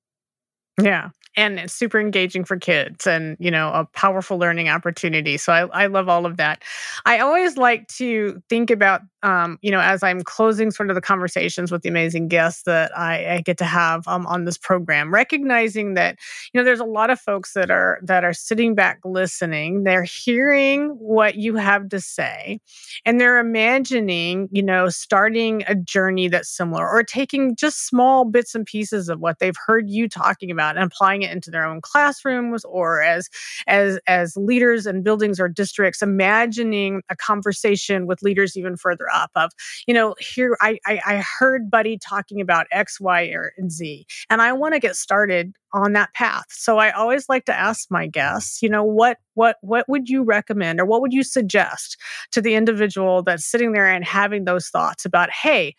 Yeah. 0.83 1.11
And 1.39 1.59
it's 1.59 1.75
super 1.75 2.01
engaging 2.01 2.45
for 2.45 2.57
kids 2.57 3.07
and, 3.07 3.37
you 3.39 3.51
know, 3.51 3.69
a 3.69 3.85
powerful 3.93 4.39
learning 4.39 4.71
opportunity. 4.71 5.37
So 5.37 5.53
I, 5.53 5.67
I 5.83 5.87
love 5.87 6.09
all 6.09 6.25
of 6.25 6.39
that. 6.39 6.62
I 7.05 7.19
always 7.19 7.59
like 7.59 7.89
to 7.89 8.43
think 8.49 8.71
about, 8.71 9.03
um, 9.23 9.59
you 9.61 9.71
know, 9.71 9.81
as 9.81 10.03
I'm 10.03 10.23
closing 10.23 10.71
sort 10.71 10.89
of 10.89 10.95
the 10.95 11.03
conversations 11.03 11.71
with 11.71 11.83
the 11.83 11.91
amazing 11.91 12.29
guests 12.29 12.62
that 12.62 12.97
I, 12.97 13.35
I 13.35 13.41
get 13.43 13.59
to 13.59 13.65
have 13.67 14.09
um, 14.09 14.27
on 14.27 14.45
this 14.47 14.57
program, 14.57 15.12
recognizing 15.12 15.93
that, 15.93 16.19
you 16.55 16.59
know, 16.61 16.65
there's 16.65 16.81
a 16.81 16.85
lot 16.87 17.11
of 17.11 17.21
folks 17.21 17.53
that 17.53 17.71
are 17.71 17.99
that 18.03 18.25
are 18.25 18.33
sitting 18.33 18.75
back 18.75 19.01
listening. 19.05 19.85
They're 19.85 20.05
hearing 20.05 20.89
what 20.99 21.35
you 21.35 21.57
have 21.57 21.91
to 21.91 22.01
say 22.01 22.61
and 23.05 23.21
they're 23.21 23.39
imagining, 23.39 24.49
you 24.53 24.62
know, 24.62 24.89
starting 24.89 25.65
a 25.69 25.75
journey 25.75 26.29
that's 26.29 26.49
similar 26.49 26.89
or 26.89 27.03
taking 27.03 27.55
just 27.57 27.87
small 27.87 28.25
bits 28.25 28.55
and 28.55 28.65
pieces 28.67 29.09
of 29.09 29.21
what 29.21 29.39
they've 29.39 29.57
heard 29.67 29.89
you 29.89 30.09
talking 30.09 30.51
about 30.51 30.65
about 30.66 30.76
and 30.76 30.92
applying 30.92 31.22
it 31.22 31.31
into 31.31 31.50
their 31.50 31.64
own 31.64 31.81
classrooms 31.81 32.64
or 32.64 33.02
as 33.02 33.29
as 33.66 33.98
as 34.07 34.37
leaders 34.37 34.87
and 34.87 35.05
buildings 35.05 35.38
or 35.40 35.48
districts 35.48 36.02
imagining 36.02 37.02
a 37.09 37.16
conversation 37.16 38.07
with 38.07 38.22
leaders 38.22 38.57
even 38.57 38.76
further 38.76 39.07
up 39.12 39.31
of 39.37 39.50
you 39.87 39.94
know 39.94 40.14
here 40.18 40.57
i 40.61 40.79
i, 40.87 41.00
I 41.07 41.24
heard 41.38 41.70
buddy 41.70 41.98
talking 41.98 42.40
about 42.40 42.66
x 42.72 43.00
y 43.00 43.24
or 43.26 43.52
z 43.68 44.07
and 44.31 44.42
i 44.42 44.52
want 44.52 44.74
to 44.74 44.81
get 44.81 44.96
started 44.96 45.52
on 45.72 45.92
that 45.92 46.12
path. 46.14 46.46
So 46.48 46.79
i 46.79 46.90
always 46.90 47.29
like 47.29 47.44
to 47.44 47.55
ask 47.55 47.90
my 47.90 48.07
guests 48.07 48.62
you 48.62 48.68
know 48.68 48.85
what 48.85 49.18
what 49.35 49.57
what 49.61 49.88
would 49.88 50.09
you 50.09 50.22
recommend 50.22 50.81
or 50.81 50.87
what 50.87 51.00
would 51.02 51.12
you 51.12 51.22
suggest 51.22 51.96
to 52.33 52.40
the 52.40 52.55
individual 52.55 53.22
that's 53.22 53.44
sitting 53.44 53.72
there 53.72 53.87
and 53.87 54.05
having 54.05 54.44
those 54.44 54.68
thoughts 54.68 55.05
about 55.05 55.31
hey 55.31 55.74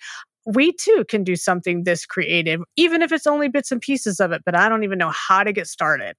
we 0.47 0.71
too 0.71 1.03
can 1.09 1.23
do 1.23 1.35
something 1.35 1.83
this 1.83 2.05
creative, 2.05 2.61
even 2.77 3.01
if 3.01 3.11
it's 3.11 3.27
only 3.27 3.49
bits 3.49 3.71
and 3.71 3.81
pieces 3.81 4.19
of 4.19 4.31
it, 4.31 4.41
but 4.45 4.55
I 4.55 4.69
don't 4.69 4.83
even 4.85 4.97
know 4.97 5.11
how 5.11 5.43
to 5.43 5.51
get 5.51 5.67
started. 5.67 6.15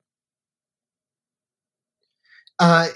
Uh, 2.60 2.88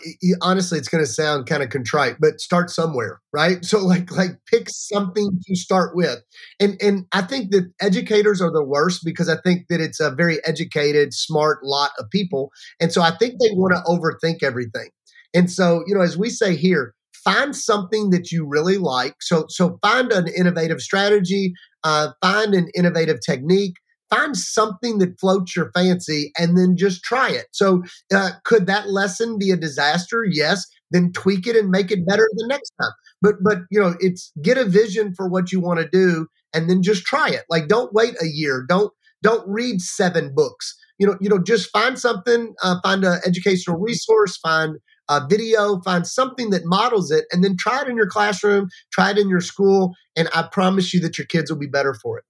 honestly, 0.42 0.76
it's 0.76 0.88
going 0.88 1.04
to 1.04 1.10
sound 1.10 1.46
kind 1.46 1.62
of 1.62 1.70
contrite, 1.70 2.16
but 2.20 2.40
start 2.40 2.68
somewhere, 2.68 3.20
right? 3.32 3.64
So, 3.72 3.78
like, 3.78 4.10
like 4.10 4.32
pick 4.50 4.68
something 4.68 5.38
to 5.46 5.56
start 5.56 5.96
with, 5.96 6.18
and 6.60 6.76
and 6.82 7.06
I 7.12 7.22
think 7.22 7.52
that 7.52 7.72
educators 7.80 8.42
are 8.42 8.50
the 8.50 8.64
worst 8.64 9.02
because 9.04 9.28
I 9.28 9.36
think 9.42 9.68
that 9.70 9.80
it's 9.80 10.00
a 10.00 10.10
very 10.10 10.44
educated, 10.44 11.14
smart 11.14 11.64
lot 11.64 11.92
of 11.98 12.10
people, 12.10 12.50
and 12.80 12.92
so 12.92 13.00
I 13.02 13.16
think 13.16 13.34
they 13.40 13.50
want 13.52 13.72
to 13.74 13.82
overthink 13.90 14.42
everything. 14.42 14.90
And 15.32 15.50
so, 15.50 15.84
you 15.86 15.94
know, 15.94 16.02
as 16.02 16.18
we 16.18 16.28
say 16.28 16.56
here, 16.56 16.94
find 17.24 17.54
something 17.56 18.10
that 18.10 18.30
you 18.30 18.46
really 18.46 18.78
like. 18.78 19.16
So, 19.20 19.46
so 19.48 19.78
find 19.82 20.12
an 20.12 20.28
innovative 20.28 20.80
strategy, 20.80 21.52
uh, 21.84 22.08
find 22.20 22.54
an 22.54 22.68
innovative 22.74 23.18
technique, 23.24 23.74
find 24.10 24.36
something 24.36 24.98
that 24.98 25.18
floats 25.20 25.56
your 25.56 25.70
fancy 25.72 26.32
and 26.38 26.56
then 26.56 26.76
just 26.76 27.02
try 27.02 27.30
it. 27.30 27.46
So, 27.52 27.82
uh, 28.14 28.32
could 28.44 28.66
that 28.66 28.90
lesson 28.90 29.38
be 29.38 29.50
a 29.50 29.56
disaster? 29.56 30.24
Yes. 30.30 30.66
Then 30.90 31.12
tweak 31.12 31.46
it 31.46 31.56
and 31.56 31.70
make 31.70 31.90
it 31.90 32.06
better 32.06 32.28
the 32.34 32.46
next 32.46 32.72
time. 32.80 32.92
But, 33.22 33.36
but 33.42 33.58
you 33.70 33.80
know, 33.80 33.94
it's 34.00 34.32
get 34.42 34.58
a 34.58 34.64
vision 34.64 35.14
for 35.14 35.28
what 35.28 35.52
you 35.52 35.60
want 35.60 35.80
to 35.80 35.88
do 35.88 36.26
and 36.52 36.68
then 36.68 36.82
just 36.82 37.04
try 37.04 37.28
it. 37.28 37.44
Like, 37.48 37.68
don't 37.68 37.92
wait 37.92 38.14
a 38.20 38.26
year. 38.26 38.64
Don't 38.68 38.92
don't 39.22 39.46
read 39.48 39.80
seven 39.80 40.34
books. 40.34 40.76
You 40.98 41.06
know, 41.06 41.16
you 41.20 41.28
know, 41.28 41.38
just 41.38 41.70
find 41.70 41.98
something. 41.98 42.54
Uh, 42.62 42.76
find 42.82 43.04
an 43.04 43.20
educational 43.24 43.78
resource. 43.78 44.36
Find 44.36 44.76
a 45.08 45.26
video, 45.26 45.80
find 45.80 46.06
something 46.06 46.50
that 46.50 46.64
models 46.64 47.10
it, 47.10 47.26
and 47.32 47.42
then 47.42 47.56
try 47.56 47.82
it 47.82 47.88
in 47.88 47.96
your 47.96 48.08
classroom, 48.08 48.68
try 48.92 49.10
it 49.10 49.18
in 49.18 49.28
your 49.28 49.40
school, 49.40 49.94
and 50.16 50.28
I 50.34 50.42
promise 50.42 50.94
you 50.94 51.00
that 51.00 51.18
your 51.18 51.26
kids 51.26 51.50
will 51.50 51.58
be 51.58 51.66
better 51.66 51.94
for 51.94 52.18
it. 52.18 52.24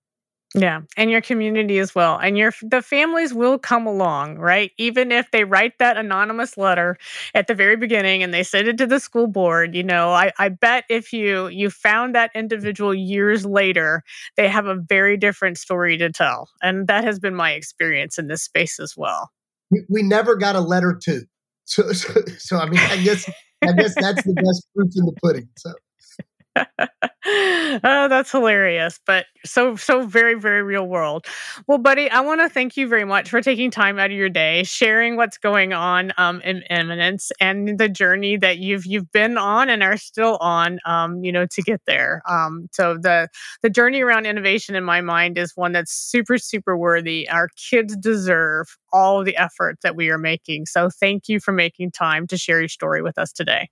Yeah, 0.55 0.83
and 0.99 1.11
your 1.11 1.23
community 1.23 1.79
as 1.79 1.95
well. 1.95 2.19
And 2.19 2.37
your 2.37 2.53
the 2.61 2.83
families 2.83 3.33
will 3.33 3.59
come 3.59 3.87
along, 3.87 4.37
right? 4.37 4.71
Even 4.77 5.11
if 5.11 5.31
they 5.31 5.45
write 5.45 5.79
that 5.79 5.97
anonymous 5.97 6.59
letter 6.59 6.99
at 7.35 7.47
the 7.47 7.55
very 7.55 7.77
beginning 7.77 8.23
and 8.23 8.35
they 8.35 8.43
send 8.43 8.69
it 8.69 8.77
to 8.77 8.87
the 8.87 9.01
school 9.01 9.27
board, 9.27 9.75
you 9.75 9.83
know, 9.83 10.11
I, 10.11 10.31
I 10.39 10.51
bet 10.51 10.85
if 10.91 11.11
you 11.11 11.47
you 11.47 11.71
found 11.71 12.15
that 12.15 12.33
individual 12.35 12.93
years 12.93 13.47
later, 13.47 14.03
they 14.37 14.47
have 14.47 14.67
a 14.67 14.75
very 14.75 15.17
different 15.17 15.57
story 15.57 15.97
to 15.97 16.11
tell. 16.11 16.51
And 16.63 16.87
that 16.87 17.05
has 17.05 17.19
been 17.19 17.35
my 17.35 17.53
experience 17.53 18.19
in 18.19 18.27
this 18.27 18.43
space 18.43 18.79
as 18.79 18.95
well. 18.95 19.31
We, 19.71 19.85
we 19.89 20.03
never 20.03 20.37
got 20.37 20.55
a 20.55 20.61
letter 20.61 20.99
to. 21.05 21.23
So, 21.65 21.93
so, 21.93 22.21
so 22.39 22.59
I 22.59 22.69
mean, 22.69 22.81
I 22.81 23.03
guess 23.03 23.29
I 23.63 23.73
guess 23.73 23.95
that's 23.99 24.23
the 24.25 24.35
best 24.35 24.67
proof 24.75 24.91
in 24.97 25.07
the 25.07 25.13
pudding. 25.23 25.49
So. 25.57 25.73
oh, 27.25 28.07
that's 28.09 28.33
hilarious, 28.33 28.99
but 29.07 29.27
so 29.45 29.77
so 29.77 30.05
very 30.07 30.35
very 30.35 30.63
real 30.63 30.87
world. 30.89 31.25
Well, 31.69 31.79
buddy, 31.79 32.11
I 32.11 32.21
want 32.21 32.41
to 32.41 32.49
thank 32.49 32.77
you 32.77 32.89
very 32.89 33.05
much 33.05 33.31
for 33.31 33.41
taking 33.41 33.71
time 33.71 33.99
out 33.99 34.11
of 34.11 34.17
your 34.17 34.29
day, 34.29 34.65
sharing 34.65 35.17
what's 35.17 35.39
going 35.39 35.73
on 35.73 36.13
um, 36.19 36.41
in 36.43 36.63
Eminence 36.65 37.31
and 37.41 37.79
the 37.79 37.89
journey 37.89 38.37
that 38.39 38.59
you've 38.59 38.87
you've 38.87 39.11
been 39.13 39.39
on 39.39 39.69
and 39.69 39.83
are 39.85 39.97
still 39.97 40.37
on, 40.41 40.81
um, 40.85 41.23
you 41.23 41.31
know, 41.31 41.47
to 41.47 41.63
get 41.63 41.81
there. 41.87 42.23
Um, 42.29 42.69
so 42.73 42.97
the 43.01 43.29
the 43.63 43.71
journey 43.71 44.01
around 44.03 44.27
innovation 44.27 44.75
in 44.75 44.83
my 44.83 45.01
mind 45.01 45.39
is 45.39 45.53
one 45.55 45.73
that's 45.73 45.93
super 45.93 46.39
super 46.39 46.77
worthy. 46.77 47.29
Our 47.29 47.49
kids 47.71 47.97
deserve 47.97 48.67
all 48.93 49.23
the 49.23 49.37
effort 49.37 49.79
that 49.83 49.95
we 49.95 50.11
are 50.11 50.19
making. 50.19 50.67
So 50.67 50.91
thank 50.91 51.29
you 51.29 51.39
for 51.41 51.53
making 51.53 51.93
time 51.93 52.27
to 52.27 52.37
share 52.37 52.59
your 52.61 52.69
story 52.69 53.01
with 53.03 53.17
us 53.17 53.33
today. 53.33 53.69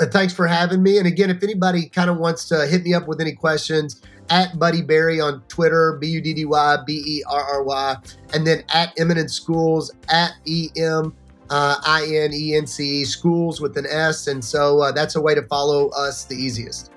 Uh, 0.00 0.06
thanks 0.06 0.32
for 0.32 0.46
having 0.46 0.82
me. 0.82 0.98
And 0.98 1.06
again, 1.06 1.30
if 1.30 1.42
anybody 1.42 1.88
kind 1.88 2.10
of 2.10 2.18
wants 2.18 2.48
to 2.48 2.66
hit 2.66 2.82
me 2.82 2.94
up 2.94 3.06
with 3.06 3.20
any 3.20 3.32
questions, 3.32 4.00
at 4.30 4.58
Buddy 4.58 4.82
Berry 4.82 5.20
on 5.20 5.42
Twitter, 5.48 5.98
B 6.00 6.06
U 6.08 6.20
D 6.20 6.32
D 6.32 6.44
Y 6.44 6.76
B 6.86 7.02
E 7.06 7.22
R 7.28 7.42
R 7.42 7.62
Y, 7.62 7.96
and 8.32 8.46
then 8.46 8.64
at 8.72 8.98
Eminence 8.98 9.34
Schools, 9.34 9.92
at 10.08 10.32
E 10.46 10.70
M 10.76 11.14
uh, 11.50 11.76
I 11.84 12.04
N 12.04 12.32
E 12.32 12.54
N 12.54 12.66
C 12.66 13.02
E, 13.02 13.04
schools 13.04 13.60
with 13.60 13.76
an 13.76 13.86
S. 13.86 14.26
And 14.26 14.44
so 14.44 14.80
uh, 14.80 14.92
that's 14.92 15.16
a 15.16 15.20
way 15.20 15.34
to 15.34 15.42
follow 15.42 15.88
us 15.90 16.24
the 16.24 16.34
easiest. 16.34 16.90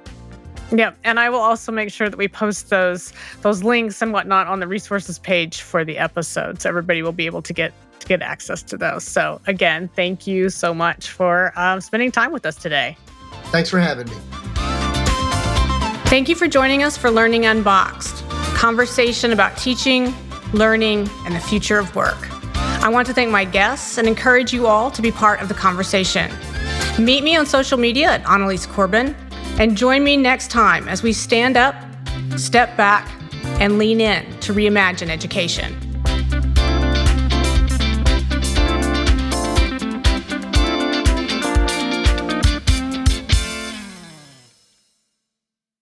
Yep, 0.72 0.98
and 1.04 1.20
I 1.20 1.30
will 1.30 1.40
also 1.40 1.72
make 1.72 1.92
sure 1.92 2.10
that 2.10 2.18
we 2.18 2.28
post 2.28 2.70
those 2.70 3.14
those 3.42 3.64
links 3.64 4.02
and 4.02 4.12
whatnot 4.12 4.48
on 4.48 4.60
the 4.60 4.68
resources 4.68 5.20
page 5.20 5.62
for 5.62 5.86
the 5.86 5.98
episode, 5.98 6.62
so 6.62 6.70
everybody 6.70 7.04
will 7.04 7.12
be 7.12 7.28
able 7.28 7.44
to 7.44 7.54
get 7.54 7.72
to 8.00 8.08
get 8.08 8.22
access 8.22 8.64
to 8.64 8.78
those. 8.78 9.04
So, 9.04 9.42
again, 9.48 9.90
thank 9.96 10.28
you 10.28 10.50
so 10.50 10.74
much 10.74 11.10
for 11.10 11.52
um, 11.58 11.82
spending 11.82 12.12
time 12.12 12.32
with 12.32 12.46
us 12.46 12.56
today. 12.56 12.98
Thanks 13.46 13.70
for 13.70 13.80
having 13.80 14.08
me. 14.08 14.16
Thank 16.10 16.30
you 16.30 16.36
for 16.36 16.48
joining 16.48 16.84
us 16.84 16.98
for 16.98 17.10
Learning 17.10 17.46
Unboxed, 17.46 18.24
conversation 18.56 19.32
about 19.32 19.58
teaching, 19.58 20.14
learning, 20.54 21.10
and 21.26 21.36
the 21.36 21.40
future 21.40 21.80
of 21.80 21.96
work. 21.96 22.32
I 22.56 22.90
want 22.90 23.08
to 23.08 23.14
thank 23.14 23.32
my 23.32 23.46
guests 23.46 23.98
and 23.98 24.08
encourage 24.08 24.54
you 24.54 24.68
all 24.68 24.92
to 24.92 25.02
be 25.02 25.12
part 25.12 25.42
of 25.42 25.48
the 25.48 25.56
conversation. 25.56 26.32
Meet 27.00 27.24
me 27.24 27.36
on 27.36 27.46
social 27.46 27.78
media 27.78 28.12
at 28.12 28.24
Annalies 28.26 28.66
Corbin 28.68 29.16
and 29.60 29.76
join 29.76 30.04
me 30.04 30.16
next 30.16 30.52
time 30.52 30.88
as 30.88 31.02
we 31.02 31.12
stand 31.12 31.58
up, 31.58 31.76
step 32.38 32.78
back, 32.78 33.10
and 33.60 33.78
lean 33.78 34.02
in 34.02 34.40
to 34.42 34.54
reimagine 34.54 35.10
education. 35.10 35.76